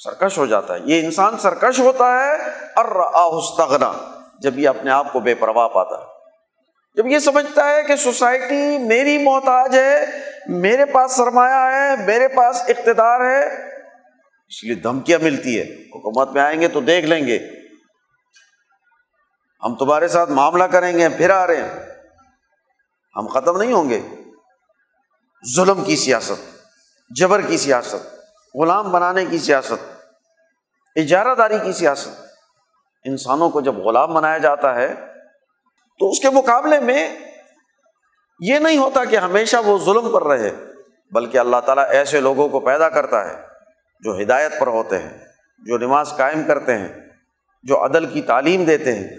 سرکش 0.04 0.38
ہو 0.38 0.46
جاتا 0.46 0.74
ہے۔ 0.74 0.80
یہ 0.86 1.06
انسان 1.06 1.38
سرکش 1.38 1.80
ہوتا 1.80 2.24
ہے۔ 2.24 2.36
اور 2.76 3.14
جب 4.40 4.60
یہ 4.60 4.70
اپنے 4.70 4.92
آپ 4.92 5.14
کو 5.14 5.20
بے 5.20 5.36
پرواہ 5.36 5.68
پاتا 5.68 6.02
ہے۔ 6.02 6.08
جب 6.96 7.08
یہ 7.08 7.20
سمجھتا 7.20 7.70
ہے 7.70 7.84
کہ 7.84 7.96
سوسائٹی 7.96 8.78
میری 8.78 9.18
محتاج 9.18 9.76
ہے، 9.76 10.06
میرے 10.48 10.86
پاس 10.86 11.12
سرمایہ 11.12 11.74
ہے، 11.74 12.06
میرے 12.06 12.28
پاس 12.28 12.62
اقتدار 12.68 13.20
ہے، 13.20 13.46
اس 14.48 14.64
لیے 14.64 14.76
دھمکیاں 14.76 15.20
ملتی 15.20 15.60
ہے 15.60 15.64
حکومت 15.64 16.32
میں 16.32 16.42
آئیں 16.42 16.62
گے 16.62 16.68
تو 16.68 16.82
دیکھ 16.82 17.06
لیں 17.06 17.28
گے۔ 17.28 17.40
ہم 19.64 19.76
تمہارے 19.76 20.08
ساتھ 20.08 20.32
معاملہ 20.32 20.64
کریں 20.64 20.98
گے، 20.98 21.10
پھر 21.10 21.30
آ 21.30 21.48
رہے 21.48 21.58
ہیں۔ 21.58 21.86
ہم 23.16 23.28
ختم 23.28 23.58
نہیں 23.58 23.74
ہوں 23.74 23.90
گے۔ 23.90 24.02
ظلم 25.56 25.84
کی 25.84 25.96
سیاست، 25.96 26.42
جبر 27.10 27.42
کی 27.42 27.58
سیاست۔ 27.58 28.21
غلام 28.56 28.92
بنانے 28.92 29.26
کی 29.26 29.38
سیاست، 29.38 29.84
اجارہ 30.96 31.36
داری 31.36 31.58
کی 31.64 31.72
سیاست۔ 31.72 32.10
انسانوں 33.06 33.50
کو 33.50 33.62
جب 33.62 33.76
غلام 33.76 34.14
بنایا 34.14 34.38
جاتا 34.38 34.76
ہے، 34.76 34.94
تو 36.00 36.10
اس 36.10 36.20
کے 36.20 36.30
مقابلے 36.30 36.80
میں 36.80 37.18
یہ 38.40 38.60
نہیں 38.60 38.78
ہوتا 38.78 39.06
کہ 39.06 39.16
ہمیشہ 39.16 39.58
وہ 39.66 39.78
ظلم 39.78 40.12
پر 40.12 40.24
رہے، 40.24 40.52
بلکہ 41.12 41.38
اللہ 41.38 41.58
تعالیٰ 41.66 41.86
ایسے 41.90 42.20
لوگوں 42.20 42.50
کو 42.50 42.60
پیدا 42.60 42.90
کرتا 42.90 43.30
ہے 43.30 43.42
جو 44.04 44.22
ہدایت 44.22 44.60
پر 44.60 44.68
ہوتے 44.68 44.98
ہیں، 44.98 45.18
جو 45.62 45.78
نماز 45.78 46.14
قائم 46.18 46.44
کرتے 46.48 46.78
ہیں، 46.78 46.94
جو 47.64 47.86
عدل 47.86 48.06
کی 48.06 48.22
تعلیم 48.22 48.64
دیتے 48.64 48.96
ہیں۔ 48.96 49.10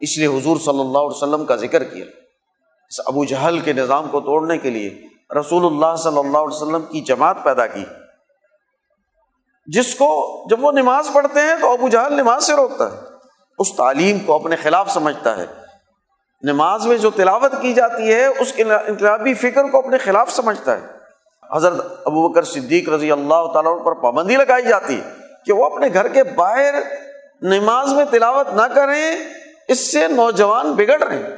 اس 0.00 0.18
لیے 0.18 0.26
حضور 0.26 0.56
صلی 0.56 0.80
اللہ 0.80 0.98
علیہ 0.98 1.16
وسلم 1.16 1.44
کا 1.46 1.56
ذکر 1.56 1.84
کیا، 1.84 2.04
اس 2.90 3.00
ابو 3.06 3.24
جہل 3.24 3.60
کے 3.60 3.72
نظام 3.72 4.08
کو 4.08 4.20
توڑنے 4.20 4.58
کے 4.58 4.70
لیے 4.70 4.90
رسول 5.38 5.66
اللہ 5.66 5.96
صلی 5.96 6.18
اللہ 6.18 6.38
علیہ 6.38 6.56
وسلم 6.56 6.82
کی 6.82 7.00
جماعت 7.00 7.36
پیدا 7.42 7.66
کی۔ 7.66 7.84
جس 9.66 9.94
کو 9.94 10.42
جب 10.50 10.64
وہ 10.64 10.72
نماز 10.72 11.08
پڑھتے 11.12 11.40
ہیں 11.40 11.56
تو 11.60 11.72
ابو 11.72 11.88
جہل 11.88 12.12
نماز 12.12 12.44
سے 12.44 12.56
روکتا 12.56 12.92
ہے۔ 12.92 12.96
اس 13.58 13.76
تعلیم 13.76 14.18
کو 14.18 14.34
اپنے 14.34 14.56
خلاف 14.56 14.90
سمجھتا 14.90 15.36
ہے۔ 15.36 15.46
نماز 16.42 16.86
میں 16.86 16.98
جو 16.98 17.10
تلاوت 17.10 17.52
کی 17.60 17.72
جاتی 17.72 18.12
ہے، 18.12 18.26
اس 18.26 18.52
انقلابی 18.86 19.34
فکر 19.34 19.64
کو 19.64 19.78
اپنے 19.78 19.98
خلاف 19.98 20.30
سمجھتا 20.30 20.76
ہے۔ 20.76 20.86
حضرت 21.56 21.86
ابو 22.04 22.28
بکر 22.28 22.42
صدیق 22.42 22.88
رضی 22.88 23.12
اللہ 23.12 23.46
تعالیٰ 23.54 23.84
پر 23.84 23.92
پابندی 23.92 24.36
لگائی 24.36 24.62
جاتی 24.62 25.00
ہے 25.00 25.10
کہ 25.46 25.52
وہ 25.52 25.64
اپنے 25.64 25.86
گھر 25.94 26.08
کے 26.08 26.24
باہر 26.24 26.74
نماز 27.42 27.92
میں 27.92 28.04
تلاوت 28.10 28.48
نہ 28.48 28.62
کریں، 28.62 29.16
اس 29.68 29.92
سے 29.92 30.08
نوجوان 30.08 30.72
بگڑ 30.72 31.02
رہے 31.02 31.16
ہیں۔ 31.16 31.36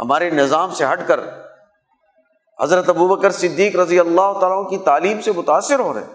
ہمارے 0.00 0.30
نظام 0.30 0.70
سے 0.70 0.84
ہٹ 0.92 1.00
کر 1.06 1.20
حضرت 2.62 2.88
ابو 2.88 3.08
بکر 3.08 3.30
صدیق 3.30 3.76
رضی 3.76 4.00
اللہ 4.00 4.38
تعالیٰ 4.40 4.70
کی 4.70 4.78
تعلیم 4.78 5.20
سے 5.20 5.32
متاثر 5.32 5.78
ہو 5.78 5.94
رہے 5.94 6.00
ہیں۔ 6.00 6.14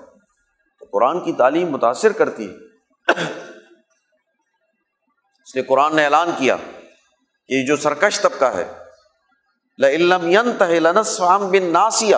تو 0.79 0.85
قرآن 0.91 1.19
کی 1.19 1.33
تعلیم 1.33 1.69
متاثر 1.69 2.11
کرتی 2.11 2.49
ہے۔ 2.49 2.55
اس 5.43 5.55
لیے 5.55 5.63
قرآن 5.63 5.95
نے 5.95 6.03
اعلان 6.03 6.31
کیا 6.37 6.55
کہ 7.47 7.65
جو 7.65 7.75
سرکش 7.75 8.21
طبقہ 8.21 8.45
ہے 8.45 8.83
لنسوام 9.77 11.47
بن 11.49 11.63
ناسیہ 11.63 12.15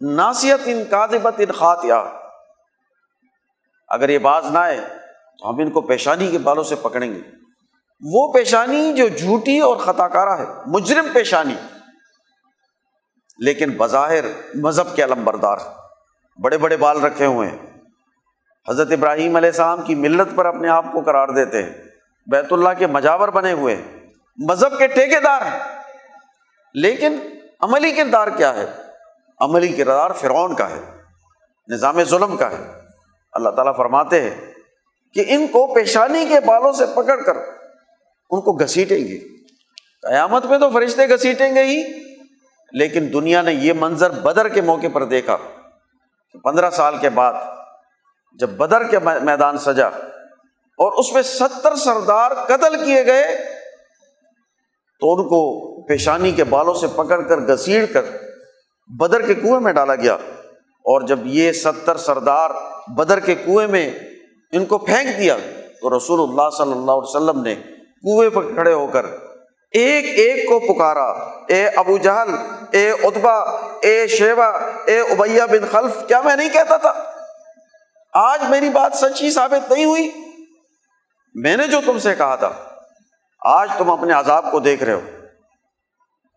ناسیت 0.00 0.60
ان 0.64 0.84
کادبت 0.90 1.34
ان 1.38 1.52
خاتیہ 1.52 1.92
اگر 3.88 4.08
یہ 4.08 4.18
باز 4.18 4.46
نہ 4.50 4.58
آئے 4.58 4.80
تو 5.38 5.50
ہم 5.50 5.58
ان 5.58 5.70
کو 5.70 5.80
پیشانی 5.80 6.30
کے 6.30 6.38
بالوں 6.38 6.64
سے 6.64 6.74
پکڑیں 6.74 7.14
گے۔ 7.14 7.20
وہ 8.00 8.32
پیشانی 8.32 8.92
جو 8.92 9.08
جھوٹی 9.08 9.60
اور 9.60 9.76
خطا 9.76 10.08
کارا 10.08 10.38
ہے، 10.38 10.44
مجرم 10.66 11.06
پیشانی۔ 11.12 11.54
لیکن 13.40 13.70
بظاہر 13.70 14.24
مذہب 14.54 14.96
کے 14.96 15.04
علم 15.04 15.24
بردار 15.24 15.56
بڑے 16.42 16.58
بڑے 16.58 16.76
بال 16.76 17.00
رکھے 17.00 17.26
ہوئے 17.26 17.48
ہیں۔ 17.48 17.58
حضرت 18.68 18.92
ابراہیم 18.92 19.36
علیہ 19.36 19.48
السلام 19.48 19.82
کی 19.82 19.94
ملت 19.94 20.28
پر 20.34 20.46
اپنے 20.46 20.68
آپ 20.68 20.84
کو 20.92 21.00
قرار 21.00 21.28
دیتے 21.28 21.62
ہیں۔ 21.62 21.70
بیت 22.26 22.52
اللہ 22.52 22.68
کے 22.78 22.86
مجاور 22.86 23.28
بنے 23.28 23.52
ہوئے 23.52 23.76
ہیں۔ 23.76 23.98
مذہب 24.36 24.78
کے 24.78 24.86
ٹھیکے 24.86 25.20
دار 25.20 25.40
لیکن 26.74 27.18
عملی 27.60 27.92
کردار 27.92 28.28
کیا 28.28 28.54
ہے؟ 28.54 28.66
عملی 29.40 29.68
کردار 29.68 30.10
فرعون 30.10 30.54
کا 30.54 30.70
ہے۔ 30.70 30.96
نظام 31.68 32.04
ظلم 32.04 32.36
کا 32.36 32.50
ہے۔ 32.50 32.72
اللہ 33.32 33.48
تعالیٰ 33.48 33.76
فرماتے 33.76 34.30
ہیں 34.30 34.52
کہ 35.14 35.24
ان 35.28 35.46
کو 35.46 35.74
پیشانی 35.74 36.26
کے 36.28 36.40
بالوں 36.40 36.72
سے 36.72 36.86
پکڑ 36.86 37.22
کر 37.22 37.36
ان 38.30 38.40
کو 38.40 38.52
گھسیٹیں 38.52 39.08
گے۔ 39.08 39.18
قیامت 40.02 40.46
میں 40.46 40.58
تو 40.58 40.70
فرشتے 40.70 41.08
گھسیٹیں 41.08 41.54
گے 41.54 41.62
ہی۔ 41.62 42.09
لیکن 42.72 43.12
دنیا 43.12 43.42
نے 43.42 43.52
یہ 43.52 43.72
منظر 43.76 44.10
بدر 44.22 44.48
کے 44.48 44.60
موقع 44.62 44.86
پر 44.92 45.04
دیکھا 45.06 45.36
پندرہ 46.44 46.70
سال 46.70 46.96
کے 47.00 47.08
بعد 47.10 47.32
جب 48.40 48.50
بدر 48.56 48.82
کے 48.90 48.98
میدان 48.98 49.58
سجا 49.58 49.86
اور 50.78 50.98
اس 50.98 51.12
میں 51.12 51.22
ستر 51.22 51.74
سردار 51.76 52.34
قتل 52.48 52.76
کیے 52.84 53.04
گئے، 53.06 53.24
تو 55.02 55.12
ان 55.12 55.28
کو 55.28 55.40
پیشانی 55.86 56.32
کے 56.32 56.44
بالوں 56.44 56.74
سے 56.74 56.86
پکڑ 56.96 57.20
کر، 57.22 57.40
گسیڑ 57.46 57.84
کر 57.92 58.04
بدر 58.90 59.26
کے 59.26 59.34
کنویں 59.34 59.60
میں 59.60 59.72
ڈالا 59.72 59.94
گیا 59.94 60.14
اور 60.84 61.06
جب 61.08 61.26
یہ 61.28 61.52
ستر 61.52 61.96
سردار 61.98 62.50
بدر 62.96 63.20
کے 63.20 63.34
کنویں 63.34 63.66
میں 63.66 63.90
ان 64.52 64.64
کو 64.66 64.78
پھینک 64.78 65.18
دیا، 65.18 65.36
تو 65.80 65.96
رسول 65.96 66.20
اللہ 66.20 66.50
صلی 66.56 66.72
اللہ 66.72 66.92
علیہ 66.92 67.16
وسلم 67.16 67.42
نے 67.42 67.54
کنویں 67.54 68.30
پر 68.30 68.52
کھڑے 68.54 68.72
ہو 68.72 68.86
کر 68.86 69.06
ایک 69.72 70.04
ایک 70.04 70.48
کو 70.48 70.74
پکارا۔ 70.74 71.06
اے 71.48 71.68
ابو 71.68 71.98
جہل، 71.98 72.34
اے 72.70 72.90
اتبا 72.90 73.38
اے 73.82 74.06
شیوا 74.06 74.46
اے 74.86 75.00
ابیا 75.00 75.46
بن 75.46 75.66
خلف، 75.72 76.08
کیا 76.08 76.20
میں 76.20 76.36
نہیں 76.36 76.48
کہتا 76.48 76.76
تھا؟ 76.76 76.92
آج 78.14 78.42
میری 78.48 78.70
بات 78.70 78.94
سچی 78.94 79.30
ثابت 79.30 79.72
نہیں 79.72 79.84
ہوئی۔ 79.84 80.10
میں 81.34 81.56
نے 81.56 81.66
جو 81.66 81.80
تم 81.86 81.98
سے 81.98 82.14
کہا 82.14 82.34
تھا۔ 82.34 82.52
آج 83.44 83.70
تم 83.78 83.90
اپنے 83.90 84.12
عذاب 84.12 84.52
کو 84.52 84.60
دیکھ 84.60 84.82
رہے 84.82 84.92
ہو۔ 84.92 85.00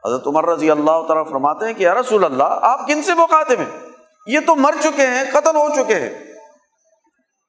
حضرت 0.05 0.27
عمر 0.27 0.45
رضی 0.45 0.71
اللہ 0.71 1.01
تعالیٰ 1.07 1.29
فرماتے 1.29 1.65
ہیں 1.65 1.73
کہ 1.73 1.83
یا 1.83 1.93
رسول 1.93 2.23
اللہ، 2.23 2.43
آپ 2.43 2.87
کن 2.87 3.03
سے 3.03 3.13
مخاطب 3.13 3.59
ہیں؟ 3.59 3.79
یہ 4.27 4.39
تو 4.47 4.55
مر 4.55 4.73
چکے 4.79 5.07
ہیں، 5.07 5.23
قتل 5.33 5.55
ہو 5.55 5.69
چکے 5.75 5.95
ہیں۔ 5.95 6.09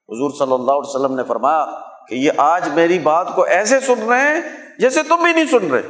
حضور 0.09 0.31
صلی 0.31 0.53
اللہ 0.53 0.73
علیہ 0.73 0.91
وسلم 0.95 1.15
نے 1.15 1.23
فرمایا 1.25 1.67
کہ 2.09 2.15
یہ 2.15 2.31
آج 2.37 2.69
میری 2.69 2.99
بات 2.99 3.29
کو 3.35 3.43
ایسے 3.43 3.81
سن 3.81 4.09
رہے 4.09 4.21
ہیں 4.21 4.41
جیسے 4.79 5.03
تم 5.03 5.23
بھی 5.23 5.33
نہیں 5.33 5.45
سن 5.45 5.71
رہے۔ 5.71 5.83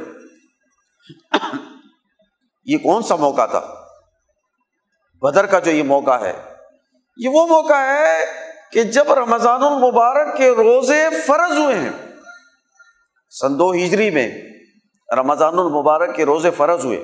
یہ 2.65 2.77
کون 2.77 3.03
سا 3.03 3.15
موقع 3.15 3.45
تھا؟ 3.45 3.85
بدر 5.21 5.45
کا 5.45 5.59
جو 5.59 5.71
یہ 5.71 5.83
موقع 5.83 6.19
ہے، 6.19 6.53
یہ 7.17 7.29
وہ 7.29 7.47
موقع 7.47 7.73
ہے 7.73 8.25
کہ 8.71 8.83
جب 8.83 9.13
رمضان 9.13 9.63
المبارک 9.63 10.37
کے 10.37 10.49
روزے 10.49 11.09
فرض 11.27 11.57
ہوئے 11.57 11.75
ہیں، 11.75 11.91
سن 13.29 13.59
دو 13.59 13.71
ہجری 13.71 14.09
میں 14.09 14.31
رمضان 15.15 15.59
المبارک 15.59 16.15
کے 16.15 16.25
روزے 16.25 16.51
فرض 16.51 16.85
ہوئے۔ 16.85 16.97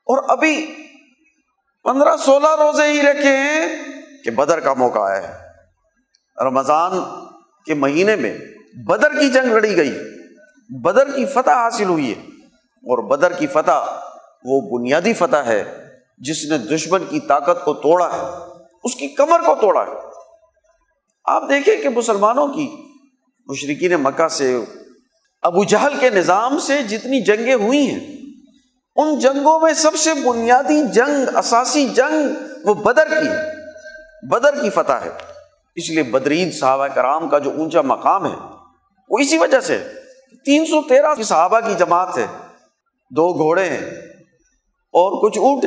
اور 0.00 0.24
ابھی 0.28 0.76
پندرہ 1.82 2.16
سولہ 2.16 2.48
روزے 2.48 2.92
ہی 2.92 3.02
رکھے 3.02 3.36
ہیں 3.36 3.82
کہ 4.24 4.30
بدر 4.30 4.60
کا 4.60 4.74
موقع 4.74 5.10
ہے۔ 5.10 5.50
رمضان 6.44 6.92
کے 7.66 7.74
مہینے 7.74 8.16
میں 8.16 8.36
بدر 8.86 9.14
کی 9.14 9.28
جنگ 9.30 9.52
لڑی 9.52 9.76
گئی، 9.76 9.92
بدر 10.70 11.10
کی 11.10 11.24
فتح 11.26 11.50
حاصل 11.50 11.84
ہوئی 11.84 12.10
ہے، 12.10 12.20
اور 12.84 13.02
بدر 13.08 13.32
کی 13.32 13.46
فتح 13.46 13.88
وہ 14.44 14.60
بنیادی 14.70 15.12
فتح 15.12 15.46
ہے 15.46 15.62
جس 16.20 16.44
نے 16.50 16.58
دشمن 16.58 17.04
کی 17.10 17.20
طاقت 17.20 17.64
کو 17.64 17.74
توڑا 17.82 18.08
ہے، 18.12 18.20
اس 18.84 18.94
کی 18.94 19.08
کمر 19.08 19.40
کو 19.40 19.54
توڑا 19.60 19.82
ہے۔ 19.82 19.98
آپ 21.26 21.48
دیکھیں 21.48 21.76
کہ 21.76 21.88
مسلمانوں 21.88 22.46
کی 22.46 22.68
مشرقین 23.48 23.92
مکہ 24.02 24.28
سے 24.28 24.56
ابو 25.42 25.64
جہل 25.64 25.94
کے 26.00 26.10
نظام 26.10 26.58
سے 26.58 26.82
جتنی 26.82 27.20
جنگیں 27.20 27.54
ہوئی 27.54 27.86
ہیں، 27.86 28.00
ان 28.96 29.18
جنگوں 29.18 29.58
میں 29.60 29.72
سب 29.74 29.96
سے 29.96 30.14
بنیادی 30.14 30.82
جنگ، 30.92 31.36
اساسی 31.38 31.88
جنگ 31.88 32.66
وہ 32.66 32.74
بدر 32.74 33.08
کی 33.12 33.28
بدر 34.26 34.60
کی 34.62 34.70
فتح 34.70 35.04
ہے۔ 35.04 35.10
اس 35.74 35.90
لیے 35.90 36.02
بدرین 36.02 36.52
صحابہ 36.52 36.86
کرام 36.86 37.28
کا 37.28 37.38
جو 37.38 37.50
اونچا 37.50 37.80
مقام 37.80 38.26
ہے، 38.26 38.36
وہ 39.08 39.18
اسی 39.20 39.38
وجہ 39.38 39.60
سے 39.60 39.84
تین 40.44 40.66
سو 40.66 40.82
تیرہ 40.88 41.14
کی 41.14 41.22
صحابہ 41.22 41.60
کی 41.60 41.74
جماعت 41.74 42.18
ہے۔ 42.18 42.26
دو 43.10 43.32
گھوڑے 43.32 43.68
ہیں 43.68 43.90
اور 44.70 45.22
کچھ 45.22 45.38
اونٹ 45.38 45.64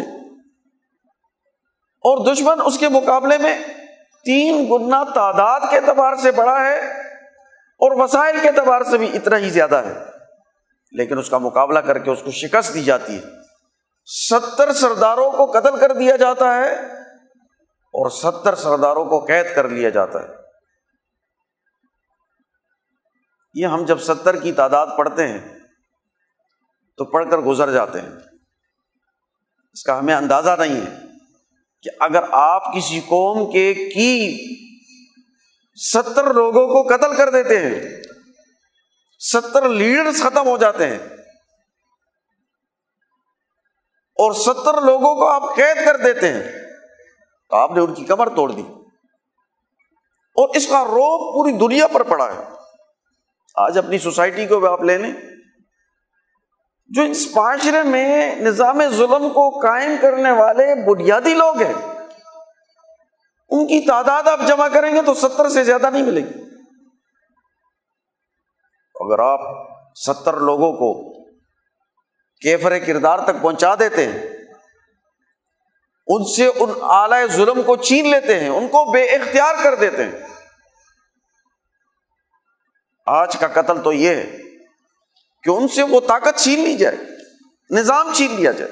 اور 2.02 2.34
دشمن 2.34 2.60
اس 2.66 2.78
کے 2.78 2.90
مقابلے 2.90 3.38
میں 3.38 3.60
تین 4.26 4.66
گنا 4.72 5.04
تعداد 5.04 5.60
کے 5.70 5.78
اعتبار 5.78 6.16
سے 6.16 6.32
بڑا 6.32 6.62
ہے 6.62 6.80
اور 7.54 8.04
وسائل 8.04 8.36
کے 8.42 8.48
اعتبار 8.48 8.82
سے 8.84 8.98
بھی 8.98 9.10
اتنا 9.14 9.38
ہی 9.38 9.50
زیادہ 9.50 9.76
ہے۔ 9.76 9.94
لیکن 10.92 11.18
اس 11.18 11.30
کا 11.30 11.38
مقابلہ 11.38 11.80
کر 11.80 11.98
کے 11.98 12.12
اس 12.12 12.22
کو 12.26 12.32
شکست 12.32 12.74
دی 12.74 12.84
جاتی 12.84 13.16
ہے۔ 13.16 13.22
ستر 14.06 14.74
سرداروں 14.74 15.32
کو 15.32 15.46
قتل 15.46 15.78
کر 15.78 15.92
دیا 15.92 16.16
جاتا 16.16 16.58
ہے۔ 16.58 17.03
اور 17.94 18.10
ستر 18.10 18.56
سرداروں 18.56 19.06
کو 19.06 19.20
قید 19.26 19.56
کر 19.56 19.70
لیا 19.70 19.90
جاتا 19.90 20.22
ہے۔ 20.22 20.28
یہ 23.56 23.68
ہم 23.68 23.86
جب 23.86 24.00
ستر 24.02 24.36
کی 24.36 24.52
تعداد 24.52 24.88
پڑھتے 24.98 25.28
ہیں، 25.28 25.40
تو 27.00 27.06
پڑھ 27.06 27.30
کر 27.32 27.38
گزر 27.38 27.72
جاتے 27.72 28.02
ہیں۔ 28.02 28.10
اس 29.76 29.84
کا 29.84 29.98
ہمیں 30.00 30.14
اندازہ 30.16 30.56
نہیں 30.60 30.76
ہے 30.76 30.90
کہ 31.84 31.90
اگر 32.00 32.24
آپ 32.32 32.74
کسی 32.76 33.00
قوم 33.00 33.52
کے 33.52 33.74
کی 33.74 34.16
ستر 35.78 36.34
لوگوں 36.34 36.68
کو 36.68 36.82
قتل 36.88 37.16
کر 37.16 37.30
دیتے 37.30 37.60
ہیں، 37.60 37.80
ستر 39.22 39.70
لیڈرس 39.70 40.22
ختم 40.24 40.48
ہو 40.48 40.58
جاتے 40.58 40.88
ہیں، 40.88 41.00
اور 44.18 44.34
ستر 44.34 44.82
لوگوں 44.82 45.16
کو 45.16 45.30
آپ 45.30 45.56
قید 45.56 45.86
کر 45.86 45.98
دیتے 45.98 46.34
ہیں۔ 46.34 46.63
تو 47.50 47.56
آپ 47.56 47.72
نے 47.72 47.80
ان 47.80 47.94
کی 47.94 48.06
کمر 48.06 48.30
توڑ 48.30 48.52
دی۔ 48.52 48.64
اور 50.36 50.50
اس 50.56 50.68
کا 50.68 50.84
روپ 50.84 51.34
پوری 51.34 51.58
دنیا 51.58 51.88
پر 51.88 52.04
پڑا 52.04 52.34
ہے۔ 52.34 52.44
آج 53.56 53.78
اپنی 53.78 53.98
سوسائٹی 53.98 54.48
کو 54.48 54.60
بھی 54.60 54.68
آپ 54.68 54.84
لے 54.84 54.98
لیں۔ 54.98 55.14
جو 56.86 57.04
اس 57.04 57.28
معاشرے 57.36 57.84
میں 57.84 58.36
نظام 58.36 58.82
ظلم 58.90 59.30
کو 59.30 59.50
قائم 59.50 59.96
کرنے 60.02 60.32
والے 60.32 60.94
بنیادی 60.94 61.34
لوگ 61.34 61.62
ہیں، 61.62 61.74
ان 63.50 63.68
کی 63.68 63.88
تعداد 63.88 64.24
آپ 64.24 64.40
جمع 64.48 64.68
کریں 64.68 64.96
گے 64.96 65.02
تو 65.02 65.14
ستر 65.14 65.50
سے 65.50 65.64
زیادہ 65.64 65.90
نہیں 65.90 66.04
ملے 66.04 66.22
گی۔ 66.22 66.44
اگر 69.00 69.20
آپ 69.20 69.40
ستر 69.96 70.34
لوگوں 70.34 70.74
کو 70.74 71.14
کیفر 72.42 72.80
کردار 72.80 73.20
تک 73.20 73.42
پہنچا 73.42 73.76
دیتے 73.76 74.08
ہیں 74.08 74.33
ان 76.08 76.26
سے 76.26 76.48
ان 76.48 76.70
اعلی 76.82 77.28
ظلم 77.28 77.64
کو 77.64 77.76
چین 77.76 78.08
لیتے 78.08 78.40
ہیں، 78.40 78.50
ان 78.50 78.68
کو 78.68 78.92
بے 78.92 79.04
اختیار 79.04 79.56
کر 79.64 79.76
دیتے 79.76 80.04
ہیں۔ 80.04 80.20
آج 83.06 83.38
کا 83.40 83.48
قتل 83.48 83.84
تو 83.84 83.94
یہ 83.94 84.10
ہے 84.10 84.38
کہ 85.44 85.50
ان 85.50 85.68
سے 85.68 85.84
وہ 85.84 86.00
طاقت 86.08 86.40
چھین 86.40 86.60
لی 86.60 86.78
جائے، 86.78 86.98
نظام 87.70 88.14
چھین 88.14 88.36
لیا 88.36 88.52
جائے۔ 88.52 88.72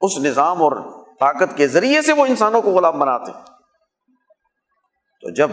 اس 0.00 0.18
نظام 0.18 0.62
اور 0.62 1.04
طاقت 1.20 1.56
کے 1.56 1.68
ذریعے 1.68 2.02
سے 2.02 2.12
وہ 2.12 2.26
انسانوں 2.26 2.62
کو 2.62 2.70
غلام 2.70 2.98
بناتے 2.98 3.32
تو 5.20 5.34
جب 5.34 5.50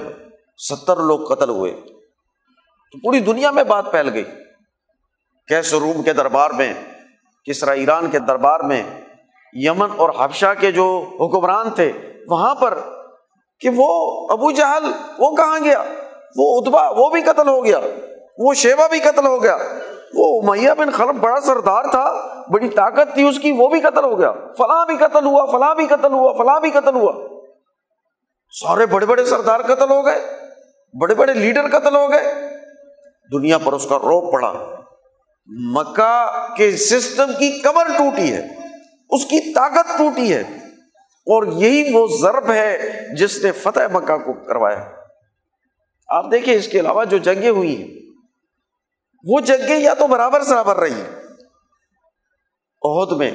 ستر 0.58 0.98
لوگ 0.98 1.36
قتل 1.36 1.50
ہوئے، 1.50 1.72
تو 2.92 3.00
پوری 3.00 3.20
دنیا 3.20 3.52
میں 3.52 3.64
بات 3.64 3.92
پھیل 3.92 4.14
گئی۔ 4.14 4.26
کیس 5.48 5.74
روم 5.74 6.04
کے 6.04 6.14
دربار 6.14 6.50
میں 6.50 6.74
کسرا 7.46 7.72
ایران 7.72 8.10
کے 8.10 8.20
دربار 8.20 8.60
میں 8.60 8.84
یمن 9.54 9.90
اور 9.98 10.10
حفشہ 10.20 10.54
کے 10.60 10.72
جو 10.72 11.04
حکمران 11.20 11.70
تھے، 11.70 11.92
وہاں 12.28 12.56
پر 12.56 12.78
کہ 13.60 13.70
وہ 13.76 14.28
ابو 14.30 14.52
جہل، 14.52 14.92
وہ 15.20 15.36
کہاں 15.36 15.60
گیا؟ 15.64 15.84
وہ 16.36 16.60
اتبا 16.60 16.90
وہ 16.90 17.10
بھی 17.10 17.22
قتل 17.22 17.48
ہو 17.48 17.66
گیا، 17.66 17.80
وہ 18.38 18.54
شیوا 18.54 18.88
بھی 18.88 19.00
قتل 19.00 19.26
ہو 19.26 19.44
گیا، 19.44 19.58
وہ 20.14 20.42
میاں 20.42 20.76
بن 20.76 20.92
خلف 20.92 21.20
بڑا 21.20 21.42
سردار 21.42 21.84
تھا، 21.84 22.14
بڑی 22.52 22.70
طاقت 22.70 23.14
تھی 23.14 23.30
اس 23.30 23.40
کی، 23.40 23.52
وہ 23.52 23.68
بھی 23.68 23.80
قتل 23.80 24.04
ہو 24.04 24.20
گیا، 24.20 24.32
فلاں 24.32 24.86
بھی 24.86 24.98
قتل 24.98 25.26
ہوا، 25.26 25.46
فلاں 25.46 25.76
بھی 25.76 25.88
قتل 25.88 26.14
ہوا، 26.14 26.34
فلاں 26.34 26.60
بھی 26.60 26.72
قتل 26.72 26.96
ہوا۔ 26.96 27.14
سارے 28.62 28.86
بڑے 28.86 29.06
بڑے 29.06 29.26
سردار 29.26 29.60
قتل 29.60 29.90
ہو 29.90 30.06
گئے، 30.06 30.22
بڑے 31.02 31.16
بڑے 31.16 31.34
لیڈر 31.34 31.68
قتل 31.68 31.96
ہو 31.96 32.12
گئے۔ 32.12 32.34
دنیا 33.34 33.58
پر 33.58 33.74
اس 33.74 33.86
کا 33.90 33.98
روپ 33.98 34.34
پڑا۔ 34.34 34.54
مکہ 35.50 36.54
کے 36.58 36.72
سسٹم 36.78 37.32
کی 37.40 37.50
کمر 37.60 37.88
ٹوٹی 37.98 38.32
ہے، 38.34 38.42
اس 39.10 39.26
کی 39.26 39.40
طاقت 39.54 39.98
ٹوٹی 39.98 40.34
ہے، 40.34 40.42
اور 41.28 41.48
یہی 41.54 41.94
وہ 41.94 42.08
ضرب 42.22 42.52
ہے 42.52 42.78
جس 43.18 43.38
نے 43.44 43.52
فتح 43.52 43.88
مکہ 43.92 44.18
کو 44.18 44.34
کروایا۔ 44.46 44.84
آپ 46.10 46.32
دیکھیں 46.32 46.54
اس 46.54 46.68
کے 46.68 46.80
علاوہ 46.80 47.04
جو 47.06 47.18
جنگیں 47.18 47.50
ہوئی 47.50 47.76
ہیں، 47.78 47.88
وہ 49.24 49.40
جنگیں 49.40 49.78
یا 49.78 49.94
تو 49.94 50.08
برابر 50.08 50.44
برابر 50.44 50.78
رہی 50.78 50.94
ہیں۔ 50.94 51.10
عہد 52.82 53.12
میں 53.18 53.32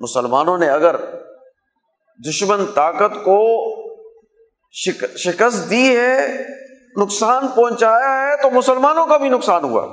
مسلمانوں 0.00 0.56
نے 0.58 0.68
اگر 0.68 0.96
دشمن 2.20 2.64
طاقت 2.74 3.24
کو 3.24 3.40
شکست 4.74 5.70
دی 5.70 5.84
ہے، 5.96 6.16
نقصان 6.96 7.48
پہنچایا 7.48 8.14
ہے، 8.22 8.36
تو 8.42 8.50
مسلمانوں 8.50 9.06
کا 9.06 9.16
بھی 9.16 9.28
نقصان 9.28 9.64
ہوا۔ 9.64 9.86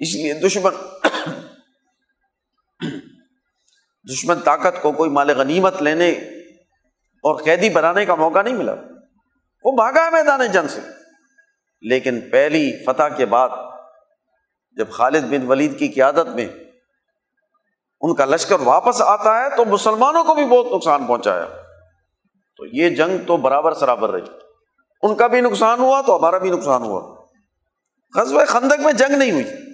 اس 0.00 0.14
لیے 0.14 0.34
دشمن 0.34 0.72
دشمن 4.12 4.40
طاقت 4.40 4.82
کو 4.82 4.92
کوئی 4.92 5.10
مال 5.10 5.30
غنیمت 5.30 5.82
لینے 5.82 6.10
اور 7.22 7.42
قیدی 7.42 7.70
بنانے 7.70 8.06
کا 8.06 8.14
موقع 8.14 8.42
نہیں 8.42 8.54
ملا۔ 8.54 8.74
وہ 9.64 9.72
بھاگا 9.72 10.04
ہے 10.04 10.10
میدان 10.10 10.52
جنگ 10.52 10.68
سے۔ 10.68 10.80
لیکن 11.80 12.20
پہلی 12.20 12.84
فتح 12.84 13.02
کے 13.16 13.26
بعد 13.26 13.48
جب 14.76 14.90
خالد 14.90 15.24
بن 15.24 15.46
ولید 15.46 15.78
کی 15.78 15.88
قیادت 15.88 16.26
میں 16.26 16.48
ان 18.00 18.14
کا 18.14 18.24
لشکر 18.24 18.60
واپس 18.60 19.02
آتا 19.02 19.44
ہے 19.44 19.56
تو 19.56 19.64
مسلمانوں 19.64 20.24
کو 20.24 20.34
بھی 20.34 20.44
بہت 20.44 20.66
نقصان 20.72 21.06
پہنچایا۔ 21.06 21.46
تو 22.56 22.66
یہ 22.66 22.90
جنگ 22.90 23.18
تو 23.26 23.36
برابر 23.36 23.74
سرابر 23.74 24.10
رہی۔ 24.10 24.30
ان 25.02 25.14
کا 25.14 25.26
بھی 25.26 25.40
نقصان 25.40 25.80
ہوا 25.80 26.00
تو 26.00 26.16
ہمارا 26.16 26.38
بھی 26.38 26.50
نقصان 26.50 26.82
ہوا۔ 26.82 27.24
قصبۂ 28.14 28.46
خندق 28.46 28.80
میں 28.80 28.92
جنگ 28.92 29.16
نہیں 29.16 29.32
ہوئی۔ 29.32 29.69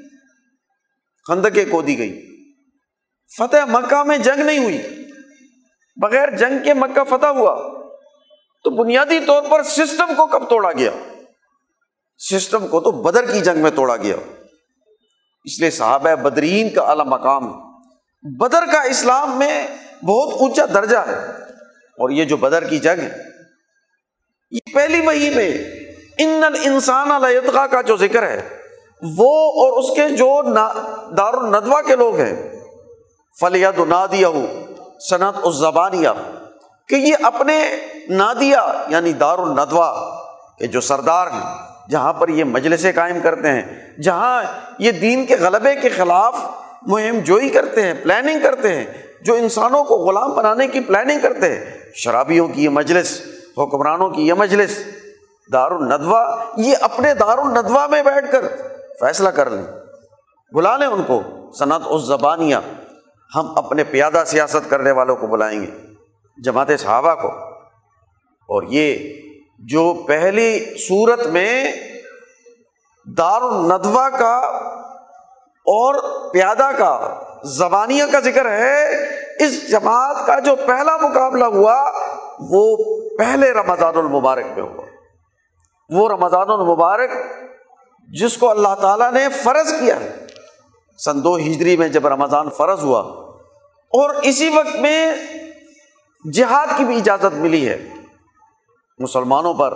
خندقیں 1.28 1.64
کو 1.70 1.82
دی 1.82 1.98
گئی۔ 1.98 2.26
فتح 3.38 3.64
مکہ 3.64 4.02
میں 4.02 4.18
جنگ 4.18 4.42
نہیں 4.42 4.58
ہوئی۔ 4.58 4.82
بغیر 5.96 6.36
جنگ 6.36 6.64
کے 6.64 6.74
مکہ 6.74 7.04
فتح 7.04 7.26
ہوا۔ 7.26 7.76
تو 8.64 8.70
بنیادی 8.70 9.20
طور 9.26 9.42
پر 9.50 9.62
سسٹم 9.62 10.14
کو 10.16 10.26
کب 10.26 10.50
توڑا 10.50 10.72
گیا؟ 10.72 10.90
سسٹم 12.18 12.68
کو 12.68 12.80
تو 12.80 12.90
بدر 12.90 13.32
کی 13.32 13.40
جنگ 13.40 13.58
میں 13.58 13.70
توڑا 13.70 13.96
گیا۔ 13.96 14.16
اس 15.44 15.60
لیے 15.60 15.70
صحابہ 15.70 16.14
بدرین 16.14 16.70
کا 16.70 16.82
اعلی 16.82 17.02
مقام 17.06 17.72
بدر 18.22 18.64
کا 18.72 18.82
اسلام 18.82 19.38
میں 19.38 19.66
بہت 20.04 20.34
اونچا 20.40 20.64
درجہ 20.74 20.96
ہے۔ 20.96 21.26
اور 21.74 22.10
یہ 22.10 22.24
جو 22.24 22.36
بدر 22.36 22.64
کی 22.64 22.78
جنگ 22.78 23.00
ہے، 23.00 23.18
یہ 24.50 24.74
پہلی 24.74 25.00
وہی 25.00 25.30
میں 25.30 25.50
ان 26.18 26.42
انسان 26.64 27.12
الدغا 27.12 27.66
کا 27.66 27.82
جو 27.82 27.96
ذکر 27.96 28.22
ہے 28.22 28.55
وہ 29.18 29.32
اور 29.62 29.78
اس 29.78 29.94
کے 29.96 30.08
جو 30.16 30.30
دار 31.16 31.34
الدوا 31.34 31.80
کے 31.86 31.96
لوگ 31.96 32.18
ہیں 32.20 32.34
فلیاد 33.34 33.78
نادیہ 33.88 34.26
صنعت 35.08 35.36
الزبانیہ 35.44 36.08
کہ 36.88 36.96
یہ 36.96 37.24
اپنے 37.24 37.58
نادیا 38.08 38.66
یعنی 38.88 39.12
دار 39.20 39.38
الدوا 39.38 39.90
کے 40.58 40.66
جو 40.66 40.80
سردار 40.80 41.26
ہیں، 41.32 41.44
جہاں 41.90 42.12
پر 42.12 42.28
یہ 42.28 42.44
مجلسیں 42.44 42.92
قائم 42.94 43.18
کرتے 43.22 43.50
ہیں، 43.50 43.62
جہاں 44.02 44.42
یہ 44.78 44.92
دین 44.92 45.24
کے 45.26 45.36
غلبے 45.36 45.74
کے 45.74 45.88
خلاف 45.88 46.34
مہم 46.86 47.18
جوئی 47.24 47.48
کرتے 47.50 47.82
ہیں 47.82 47.94
پلاننگ 48.02 48.40
کرتے 48.42 48.74
ہیں، 48.74 48.84
جو 49.22 49.34
انسانوں 49.34 49.82
کو 49.84 49.96
غلام 49.98 50.34
بنانے 50.34 50.66
کی 50.68 50.80
پلاننگ 50.80 51.20
کرتے 51.22 51.52
ہیں، 51.52 51.64
شرابیوں 51.94 52.48
کی 52.48 52.64
یہ 52.64 52.68
مجلس، 52.70 53.20
حکمرانوں 53.58 54.08
کی 54.10 54.26
یہ 54.28 54.34
مجلس 54.34 54.78
دار 55.50 55.70
الدوا 55.70 56.24
یہ 56.56 56.74
اپنے 56.82 57.12
دار 57.14 57.38
الدوا 57.38 57.86
میں 57.86 58.02
بیٹھ 58.02 58.30
کر 58.32 58.44
فیصلہ 59.00 59.28
کر 59.28 59.50
لیں۔ 59.50 59.66
بلا 60.52 60.76
لیں 60.76 60.86
ان 60.86 61.02
کو۔ 61.06 61.22
صنعت 61.58 61.80
اس 61.86 62.02
زبانیہ 62.02 62.56
ہم 63.34 63.58
اپنے 63.58 63.84
پیادہ 63.84 64.22
سیاست 64.26 64.70
کرنے 64.70 64.90
والوں 64.90 65.16
کو 65.16 65.26
بلائیں 65.26 65.62
گے، 65.62 65.70
جماعت 66.44 66.66
صحابہ 66.78 67.14
کو۔ 67.14 67.28
اور 68.48 68.62
یہ 68.62 69.14
جو 69.58 69.94
پہلی 70.06 70.78
صورت 70.88 71.26
میں 71.26 71.72
دار 73.18 73.40
الندوا 73.40 74.10
کا 74.10 74.36
اور 75.50 75.94
پیادہ 76.32 76.70
کا 76.78 77.20
زبانیہ 77.44 78.04
کا 78.12 78.20
ذکر 78.20 78.50
ہے، 78.50 79.02
اس 79.44 79.70
جماعت 79.70 80.26
کا 80.26 80.38
جو 80.38 80.56
پہلا 80.56 80.96
مقابلہ 80.96 81.44
ہوا، 81.44 81.90
وہ 82.40 82.76
پہلے 83.18 83.52
رمضان 83.52 83.96
المبارک 83.96 84.44
میں 84.56 84.62
ہوا۔ 84.62 84.84
وہ 85.90 86.08
رمضان 86.08 86.50
المبارک 86.50 87.10
جس 88.08 88.36
کو 88.36 88.50
اللہ 88.50 88.74
تعالیٰ 88.80 89.12
نے 89.12 89.26
فرض 89.42 89.72
کیا 89.80 89.98
ہے۔ 90.00 90.10
سن 90.98 91.22
دو 91.24 91.36
ہجری 91.36 91.76
میں 91.76 91.88
جب 91.88 92.06
رمضان 92.06 92.48
فرض 92.50 92.82
ہوا 92.84 93.00
اور 93.92 94.14
اسی 94.22 94.48
وقت 94.48 94.76
میں 94.76 95.12
جہاد 96.24 96.66
کی 96.76 96.84
بھی 96.84 96.96
اجازت 96.96 97.34
ملی 97.36 97.68
ہے، 97.68 97.76
مسلمانوں 98.98 99.52
پر 99.54 99.74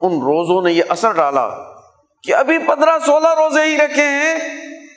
ان 0.00 0.18
روزوں 0.20 0.60
نے 0.62 0.72
یہ 0.72 0.82
اثر 0.88 1.12
ڈالا 1.12 1.48
کہ 2.24 2.34
ابھی 2.34 2.58
پندرہ 2.58 2.98
سولہ 3.06 3.28
روزے 3.34 3.64
ہی 3.64 3.76
رکھے 3.76 4.04
ہیں، 4.04 4.38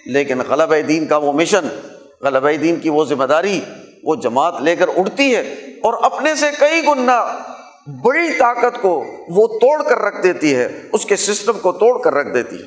لیکن 0.05 0.41
غلب 0.47 0.73
دین 0.87 1.07
کا 1.07 1.17
وہ 1.17 1.31
مشن، 1.33 1.67
غلب 2.21 2.47
دین 2.61 2.79
کی 2.79 2.89
وہ 2.89 3.05
ذمہ 3.05 3.23
داری، 3.23 3.59
وہ 4.03 4.15
جماعت 4.15 4.61
لے 4.61 4.75
کر 4.75 4.87
اٹھتی 4.97 5.35
ہے 5.35 5.41
اور 5.83 5.93
اپنے 6.03 6.35
سے 6.35 6.49
کئی 6.59 6.85
گنا 6.87 7.19
بڑی 7.87 8.33
طاقت 8.39 8.81
کو 8.81 9.03
وہ 9.29 9.47
توڑ 9.47 9.83
کر 9.83 9.97
رکھ 9.97 10.23
دیتی 10.23 10.55
ہے، 10.55 10.81
اس 10.93 11.05
کے 11.05 11.15
سسٹم 11.15 11.59
کو 11.59 11.71
توڑ 11.71 12.01
کر 12.01 12.13
رکھ 12.13 12.29
دیتی 12.29 12.55
ہے۔ 12.55 12.65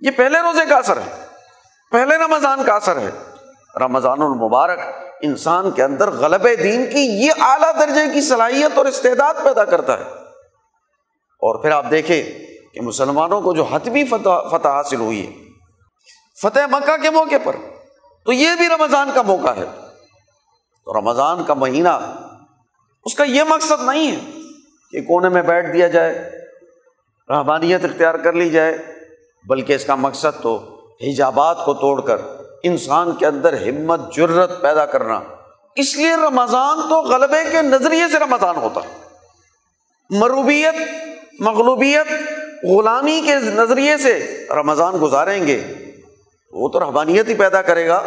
یہ 0.00 0.10
پہلے 0.10 0.38
روزے 0.38 0.64
کا 0.68 0.76
اثر 0.76 0.96
ہے۔ 0.96 1.26
پہلے 1.90 2.16
رمضان 2.16 2.64
کا 2.64 2.74
اثر 2.74 2.96
ہے۔ 2.96 3.10
رمضان 3.76 4.22
المبارک 4.22 4.80
انسان 5.22 5.70
کے 5.70 5.84
اندر 5.84 6.10
غلب 6.10 6.44
دین 6.44 6.86
کی 6.90 7.26
یہ 7.26 7.30
اعلیٰ 7.40 7.72
درجے 7.80 8.12
کی 8.14 8.20
صلاحیت 8.20 8.78
اور 8.78 8.86
استعداد 8.86 9.34
پیدا 9.44 9.64
کرتا 9.64 9.98
ہے۔ 9.98 10.04
اور 11.40 11.62
پھر 11.62 11.70
آپ 11.70 11.84
دیکھیں 11.90 12.22
کہ 12.74 12.80
مسلمانوں 12.80 13.40
کو 13.40 13.52
جو 13.52 13.62
حتمی 13.62 14.04
فتح 14.04 14.48
فتح 14.50 14.68
حاصل 14.68 15.00
ہوئی 15.00 15.26
ہے، 15.26 15.32
فتح 16.42 16.60
مکہ 16.70 16.96
کے 16.96 17.10
موقع 17.10 17.34
پر، 17.44 17.56
تو 18.24 18.32
یہ 18.32 18.48
بھی 18.58 18.68
رمضان 18.68 19.10
کا 19.14 19.22
موقع 19.22 19.50
ہے۔ 19.56 19.64
تو 20.84 21.00
رمضان 21.00 21.44
کا 21.44 21.54
مہینہ 21.54 22.22
اس 23.06 23.14
کا 23.14 23.24
یہ 23.24 23.42
مقصد 23.42 23.82
نہیں 23.86 24.10
ہے 24.12 24.20
کہ 24.92 25.00
کونے 25.00 25.28
میں 25.28 25.42
بیٹھ 25.42 25.72
دیا 25.72 25.88
جائے 25.88 26.30
رحمانیت 27.28 27.84
اختیار 27.84 28.14
کر 28.14 28.32
لی 28.32 28.50
جائے، 28.50 28.78
بلکہ 29.48 29.72
اس 29.72 29.84
کا 29.84 29.94
مقصد 29.94 30.42
تو 30.42 30.80
حجابات 31.00 31.64
کو 31.64 31.74
توڑ 31.74 32.00
کر 32.00 32.16
انسان 32.62 33.12
کے 33.12 33.26
اندر 33.26 33.52
ہمت 33.52 34.00
جرت 34.14 34.62
پیدا 34.62 34.86
کرنا۔ 34.86 35.20
اس 35.74 35.96
لیے 35.96 36.14
رمضان 36.14 36.78
تو 36.88 37.02
غلبے 37.02 37.44
کے 37.52 37.62
نظریے 37.62 38.08
سے 38.12 38.18
رمضان 38.18 38.56
ہوتا۔ 38.56 38.80
مروبیت، 40.10 40.74
مغلوبیت، 41.40 42.12
غلامی 42.64 43.22
کے 43.26 43.34
نظریے 43.34 43.98
سے 43.98 44.46
رمضان 44.50 44.94
گزاریں 45.02 45.46
گے، 45.46 45.74
وہ 46.52 46.68
تو 46.68 46.80
رحبانیت 46.80 47.28
ہی 47.28 47.34
پیدا 47.34 47.62
کرے 47.62 47.88
گا، 47.88 48.02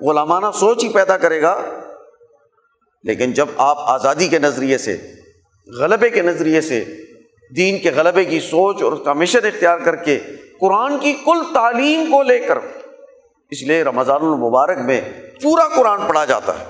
غلامانہ 0.00 0.46
سوچ 0.54 0.84
ہی 0.84 0.88
پیدا 0.88 1.16
کرے 1.16 1.42
گا۔ 1.42 1.62
لیکن 3.04 3.32
جب 3.32 3.46
آپ 3.56 3.78
آزادی 3.80 4.28
کے 4.28 4.38
نظریے 4.38 4.78
سے، 4.78 4.96
غلبے 5.68 6.10
کے 6.10 6.22
نظریے 6.22 6.60
سے، 6.60 6.84
دین 7.56 7.78
کے 7.78 7.90
غلبے 7.90 8.24
کی 8.24 8.40
سوچ 8.40 8.82
اور 8.82 8.92
کمیشن 9.04 9.46
اختیار 9.46 9.78
کر 9.78 9.96
کے 9.96 10.18
قرآن 10.60 10.98
کی 10.98 11.12
کل 11.24 11.42
تعلیم 11.54 12.10
کو 12.10 12.22
لے 12.22 12.38
کر، 12.38 12.58
اس 13.50 13.62
لیے 13.62 13.82
رمضان 13.84 14.22
المبارک 14.22 14.78
میں 14.78 15.00
پورا 15.42 15.68
قرآن 15.68 16.06
پڑھا 16.08 16.24
جاتا 16.24 16.52
ہے 16.58 16.64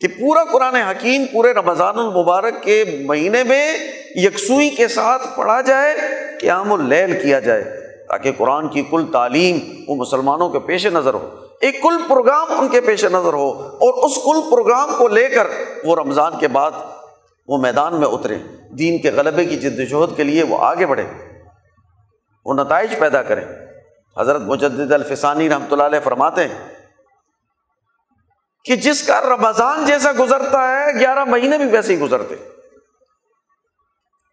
کہ 0.00 0.08
پورا 0.08 0.44
قرآن 0.44 0.74
حکیم 0.74 1.24
پورے 1.32 1.52
رمضان 1.52 1.98
المبارک 1.98 2.62
کے 2.62 2.84
مہینے 3.06 3.42
میں 3.44 3.76
یکسوئی 4.16 4.70
کے 4.70 4.88
ساتھ 4.88 5.26
پڑھا 5.36 5.60
جائے، 5.60 5.94
قیام 6.40 6.72
اللیل 6.72 7.22
کیا 7.22 7.40
جائے، 7.40 7.64
تاکہ 8.08 8.32
قرآن 8.36 8.68
کی 8.68 8.82
کل 8.90 9.04
تعلیم 9.12 9.58
وہ 9.88 9.94
مسلمانوں 9.94 10.48
کے 10.48 10.58
پیش 10.58 10.86
نظر 10.86 11.14
ہو۔ 11.14 11.43
ایک 11.64 11.82
کل 11.82 11.96
پروگرام 12.08 12.46
ان 12.58 12.68
کے 12.68 12.80
پیش 12.80 13.04
نظر 13.04 13.32
ہو 13.32 13.50
اور 13.52 14.04
اس 14.04 14.16
کل 14.16 14.50
پروگرام 14.50 14.94
کو 14.98 15.08
لے 15.08 15.28
کر 15.28 15.46
وہ 15.84 15.96
رمضان 15.96 16.38
کے 16.38 16.48
بعد 16.48 16.70
وہ 17.48 17.58
میدان 17.58 18.00
میں 18.00 18.08
اترے۔ 18.08 18.38
دین 18.78 19.02
کے 19.02 19.10
غلبے 19.10 19.44
کی 19.44 19.56
جد 19.56 19.92
وجہد 19.92 20.16
کے 20.16 20.22
لیے 20.22 20.42
وہ 20.42 20.64
آگے 20.64 20.86
بڑھے۔ 20.86 21.06
وہ 22.44 22.54
نتائج 22.54 22.98
پیدا 22.98 23.22
کریں۔ 23.22 23.44
حضرت 24.20 24.42
مجد 24.42 24.92
الفسانی 24.92 25.48
رحمۃ 25.48 25.72
اللہ 25.72 25.82
علیہ 25.82 26.00
فرماتے 26.00 26.48
ہیں 26.48 26.74
کہ 28.64 28.76
جس 28.76 29.06
کا 29.06 29.20
رمضان 29.20 29.84
جیسا 29.84 30.12
گزرتا 30.18 30.68
ہے، 30.68 31.00
گیارہ 31.00 31.24
مہینے 31.24 31.58
بھی 31.58 31.66
ویسے 31.66 31.94
ہی 31.94 32.00
گزرتے۔ 32.00 32.34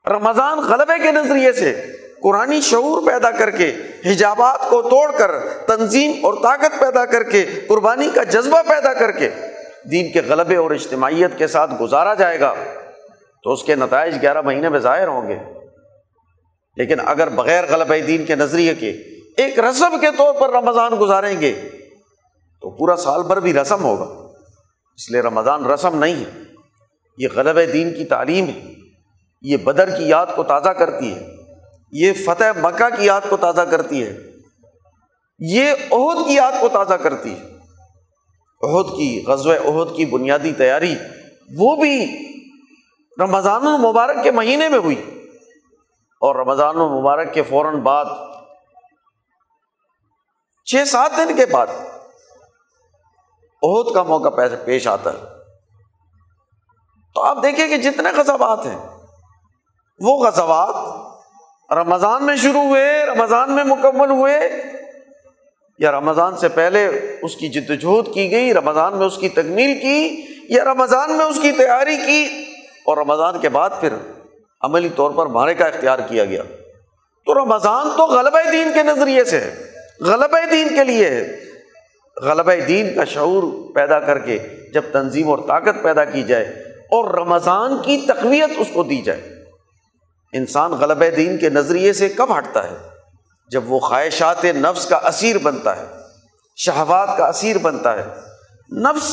رمضان 0.09 0.59
غلبے 0.59 0.99
کے 1.03 1.11
نظریے 1.11 1.53
سے 1.53 1.85
قرآن 2.23 2.61
شعور 2.61 3.07
پیدا 3.07 3.31
کر 3.31 3.51
کے، 3.51 3.75
حجابات 4.05 4.69
کو 4.69 4.81
توڑ 4.81 5.11
کر، 5.11 5.39
تنظیم 5.67 6.11
اور 6.25 6.33
طاقت 6.33 6.79
پیدا 6.79 7.05
کر 7.05 7.23
کے، 7.23 7.45
قربانی 7.67 8.09
کا 8.15 8.23
جذبہ 8.23 8.61
پیدا 8.67 8.93
کر 8.93 9.11
کے 9.11 9.29
دین 9.91 10.11
کے 10.11 10.21
غلبے 10.27 10.55
اور 10.55 10.71
اجتماعیت 10.71 11.37
کے 11.37 11.47
ساتھ 11.47 11.81
گزارا 11.81 12.13
جائے 12.13 12.39
گا، 12.39 12.53
تو 13.43 13.51
اس 13.51 13.63
کے 13.63 13.75
نتائج 13.75 14.21
گیارہ 14.21 14.41
مہینے 14.41 14.69
میں 14.69 14.79
ظاہر 14.79 15.07
ہوں 15.07 15.27
گے۔ 15.27 15.39
لیکن 16.77 16.95
اگر 17.05 17.29
بغیر 17.29 17.63
غلب 17.69 18.07
دین 18.07 18.25
کے 18.25 18.35
نظریے 18.35 18.75
کے 18.75 18.89
ایک 19.37 19.59
رسم 19.59 19.99
کے 20.01 20.07
طور 20.17 20.33
پر 20.33 20.49
رمضان 20.49 20.91
گزاریں 20.99 21.41
گے، 21.41 21.61
تو 22.61 22.69
پورا 22.69 22.95
سال 22.95 23.23
بھر 23.23 23.39
بھی 23.39 23.53
رسم 23.53 23.83
ہوگا۔ 23.83 24.27
اس 24.95 25.11
لیے 25.11 25.21
رمضان 25.21 25.65
رسم 25.65 25.99
نہیں 25.99 26.15
ہے۔ 26.15 26.41
یہ 27.17 27.27
غلب 27.35 27.73
دین 27.73 27.93
کی 27.93 28.05
تعلیم 28.05 28.45
ہے۔ 28.47 28.73
یہ 29.41 29.57
بدر 29.57 29.89
کی 29.89 30.09
یاد 30.09 30.25
کو 30.35 30.43
تازہ 30.43 30.69
کرتی 30.69 31.15
ہے۔ 31.15 31.40
یہ 31.91 32.13
فتح 32.25 32.59
مکہ 32.61 32.95
کی 32.95 33.05
یاد 33.05 33.21
کو 33.29 33.37
تازہ 33.37 33.61
کرتی 33.61 34.07
ہے۔ 34.07 34.17
یہ 35.39 35.71
عہد 35.91 36.27
کی 36.27 36.33
یاد 36.33 36.51
کو 36.59 36.69
تازہ 36.69 36.93
کرتی 36.93 37.39
ہے۔ 37.39 37.45
عہد 38.63 38.85
کی 38.97 39.23
غزو 39.27 39.51
عہد 39.51 39.95
کی 39.95 40.05
بنیادی 40.05 40.53
تیاری 40.53 40.95
وہ 41.57 41.75
بھی 41.75 42.17
رمضان 43.21 43.67
المبارک 43.67 44.23
کے 44.23 44.31
مہینے 44.31 44.69
میں 44.69 44.79
ہوئی۔ 44.79 45.27
اور 46.21 46.35
رمضان 46.35 46.77
المبارک 46.77 47.33
کے 47.33 47.43
فوراً 47.43 47.75
بعد، 47.75 48.05
چھ 50.65 50.87
سات 50.87 51.11
دن 51.17 51.35
کے 51.35 51.45
بعد 51.45 51.67
عہد 53.63 53.93
کا 53.93 54.03
موقع 54.03 54.27
پیش 54.65 54.87
آتا 54.87 55.13
ہے۔ 55.13 55.19
تو 57.15 57.23
آپ 57.23 57.37
دیکھیں 57.43 57.67
کہ 57.67 57.77
جتنے 57.77 58.09
غزوات 58.17 58.65
ہیں، 58.65 58.87
وہ 59.99 60.25
غزوات 60.25 61.10
رمضان 61.71 62.25
میں 62.25 62.35
شروع 62.35 62.61
ہوئے، 62.61 63.03
رمضان 63.05 63.51
میں 63.51 63.63
مکمل 63.63 64.09
ہوئے، 64.09 64.39
یا 65.79 65.91
رمضان 65.91 66.37
سے 66.37 66.47
پہلے 66.49 66.85
اس 67.21 67.35
کی 67.35 67.49
جدوجہد 67.49 68.13
کی 68.13 68.31
گئی، 68.31 68.53
رمضان 68.53 68.97
میں 68.97 69.05
اس 69.07 69.17
کی 69.17 69.29
تکمیل 69.29 69.79
کی، 69.79 70.25
یا 70.49 70.63
رمضان 70.63 71.11
میں 71.11 71.25
اس 71.25 71.39
کی 71.41 71.51
تیاری 71.51 71.95
کی، 71.97 72.25
اور 72.85 72.97
رمضان 72.97 73.39
کے 73.39 73.49
بعد 73.49 73.69
پھر 73.79 73.93
عملی 74.61 74.89
طور 74.95 75.11
پر 75.11 75.25
مارے 75.25 75.53
کا 75.53 75.65
اختیار 75.65 75.99
کیا 75.99 76.25
گیا۔ 76.25 76.43
تو 77.27 77.33
رمضان 77.33 77.89
تو 77.97 78.05
غلبہ 78.07 78.41
دین 78.51 78.71
کے 78.73 78.83
نظریے 78.83 79.23
سے 79.23 79.39
ہے، 79.39 79.55
غلبہ 80.01 80.45
دین 80.51 80.67
کے 80.75 80.83
لیے 80.83 81.09
ہے۔ 81.09 81.23
غلبہ 82.17 82.53
دین 82.67 82.93
کا 82.95 83.03
شعور 83.05 83.43
پیدا 83.75 83.99
کر 83.99 84.19
کے 84.19 84.37
جب 84.73 84.81
تنظیم 84.91 85.29
اور 85.29 85.39
طاقت 85.47 85.83
پیدا 85.83 86.05
کی 86.05 86.23
جائے، 86.23 86.45
اور 86.91 87.13
رمضان 87.13 87.77
کی 87.85 87.97
تقویت 88.07 88.49
اس 88.57 88.67
کو 88.73 88.83
دی 88.83 89.01
جائے۔ 89.01 89.30
انسان 90.33 90.71
غلب 90.71 91.03
دین 91.17 91.37
کے 91.37 91.49
نظریے 91.49 91.93
سے 91.93 92.09
کب 92.09 92.37
ہٹتا 92.37 92.63
ہے؟ 92.63 92.75
جب 93.51 93.71
وہ 93.71 93.79
خواہشات 93.79 94.45
نفس 94.45 94.85
کا 94.85 94.95
اسیر 95.07 95.37
بنتا 95.37 95.75
ہے، 95.77 95.85
شہوات 96.57 97.17
کا 97.17 97.25
اسیر 97.27 97.57
بنتا 97.57 97.95
ہے، 97.95 98.03
نفس 98.81 99.09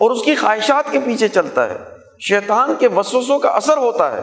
اور 0.00 0.10
اس 0.10 0.22
کی 0.22 0.34
خواہشات 0.34 0.90
کے 0.92 0.98
پیچھے 1.04 1.28
چلتا 1.28 1.68
ہے، 1.68 1.76
شیطان 2.20 2.74
کے 2.78 2.88
وسوسوں 2.88 3.38
کا 3.38 3.48
اثر 3.50 3.76
ہوتا 3.76 4.10
ہے، 4.12 4.22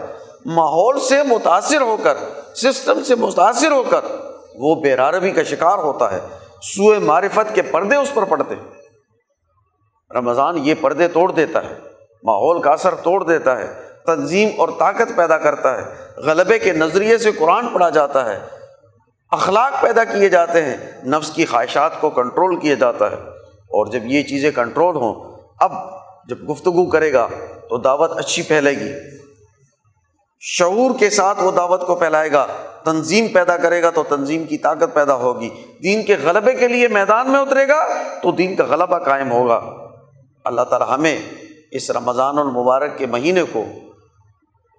ماحول 0.55 0.99
سے 0.99 1.21
متاثر 1.23 1.81
ہو 1.81 1.95
کر، 2.03 2.17
سسٹم 2.55 3.03
سے 3.03 3.15
متاثر 3.15 3.71
ہو 3.71 3.83
کر 3.83 4.05
وہ 4.55 4.75
بے 4.75 4.95
روی 4.95 5.31
کا 5.31 5.43
شکار 5.43 5.77
ہوتا 5.79 6.11
ہے 6.11 6.19
سوئے 6.63 6.99
معرفت 6.99 7.53
کے 7.55 7.61
پردے 7.61 7.95
اس 7.95 8.13
پر 8.13 8.23
پڑتے 8.25 8.55
رمضان 10.11 10.57
یہ 10.57 10.73
پردے 10.81 11.07
توڑ 11.07 11.31
دیتا 11.31 11.63
ہے، 11.63 11.73
ماحول 12.23 12.61
کا 12.61 12.71
اثر 12.71 12.95
توڑ 12.95 13.23
دیتا 13.23 13.57
ہے 13.57 13.67
تنظیم 14.05 14.49
اور 14.57 14.69
طاقت 14.79 15.15
پیدا 15.15 15.37
کرتا 15.37 15.77
ہے۔ 15.77 15.95
غلبے 16.17 16.59
کے 16.59 16.71
نظریے 16.71 17.17
سے 17.17 17.31
قرآن 17.31 17.67
پڑھا 17.67 17.89
جاتا 17.89 18.33
ہے۔ 18.33 18.39
اخلاق 19.31 19.81
پیدا 19.81 20.03
کیے 20.03 20.29
جاتے 20.29 20.61
ہیں۔ 20.61 20.77
نفس 21.05 21.29
کی 21.29 21.45
خواہشات 21.45 22.01
کو 22.01 22.09
کنٹرول 22.09 22.59
کیا 22.59 22.73
جاتا 22.73 23.11
ہے۔ 23.11 23.15
اور 23.49 23.85
جب 23.85 23.99
یہ 24.03 24.23
چیزیں 24.23 24.51
کنٹرول 24.51 24.95
ہوں، 24.95 25.39
اب 25.59 25.71
جب 26.29 26.49
گفتگو 26.49 26.85
کرے 26.85 27.13
گا 27.13 27.27
تو 27.69 27.77
دعوت 27.77 28.11
اچھی 28.17 28.43
پھیلے 28.43 28.71
گی۔ 28.71 28.91
شعور 30.39 30.99
کے 30.99 31.09
ساتھ 31.09 31.43
وہ 31.43 31.51
دعوت 31.51 31.87
کو 31.87 31.95
پھیلائے 31.95 32.31
گا۔ 32.31 32.47
تنظیم 32.83 33.27
پیدا 33.27 33.57
کرے 33.57 33.83
گا 33.83 33.89
تو 33.89 34.03
تنظیم 34.03 34.43
کی 34.43 34.57
طاقت 34.57 34.93
پیدا 34.93 35.13
ہوگی۔ 35.13 35.49
دین 35.83 36.03
کے 36.03 36.15
غلبے 36.23 36.53
کے 36.53 36.67
لیے 36.67 36.87
میدان 36.87 37.31
میں 37.31 37.39
اترے 37.39 37.67
گا 37.67 37.87
تو 38.23 38.31
دین 38.31 38.55
کا 38.55 38.65
غلبہ 38.65 38.99
قائم 38.99 39.31
ہوگا۔ 39.31 39.61
اللہ 40.45 40.61
تعالیٰ 40.61 40.95
ہمیں 40.95 41.17
اس 41.71 41.91
رمضان 41.91 42.37
المبارک 42.37 42.97
کے 42.97 43.05
مہینے 43.05 43.43
کو 43.43 43.65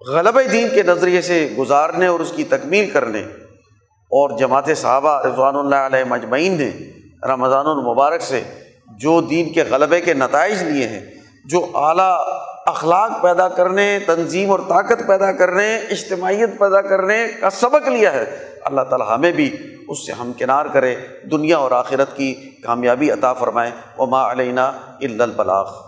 غلبہ 0.01 0.41
دین 0.51 0.67
کے 0.73 0.83
نظریے 0.83 1.21
سے 1.21 1.55
گزارنے 1.57 2.07
اور 2.07 2.19
اس 2.19 2.31
کی 2.35 2.43
تکمیل 2.43 2.89
کرنے 2.89 3.19
اور 4.11 4.37
جماعت 4.37 4.69
صحابہ 4.77 5.21
رضوان 5.25 5.55
اللہ 5.55 5.75
علیہ 5.75 6.03
مجمعین 6.03 6.57
نے 6.57 6.71
رمضان 7.27 7.67
المبارک 7.67 8.21
سے 8.21 8.43
جو 8.99 9.21
دین 9.21 9.53
کے 9.53 9.63
غلبے 9.63 10.01
کے 10.01 10.13
نتائج 10.13 10.63
لیے 10.63 10.87
ہیں، 10.87 11.05
جو 11.45 11.65
اعلیٰ 11.73 12.17
اخلاق 12.65 13.21
پیدا 13.21 13.47
کرنے، 13.47 13.99
تنظیم 14.05 14.51
اور 14.51 14.59
طاقت 14.67 15.07
پیدا 15.07 15.31
کرنے، 15.31 15.75
اجتماعیت 15.75 16.49
پیدا 16.59 16.81
کرنے 16.81 17.27
کا 17.39 17.49
سبق 17.49 17.87
لیا 17.87 18.13
ہے، 18.13 18.25
اللہ 18.65 18.81
تعالیٰ 18.81 19.15
ہمیں 19.15 19.31
بھی 19.31 19.57
اس 19.87 20.05
سے 20.05 20.11
ہمکنار 20.11 20.65
کرے، 20.65 20.95
دنیا 21.31 21.57
اور 21.57 21.71
آخرت 21.71 22.15
کی 22.17 22.33
کامیابی 22.63 23.11
عطا 23.11 23.33
فرمائے، 23.33 23.71
وما 23.97 24.31
علینہ 24.31 24.71
البلاغ۔ 25.01 25.86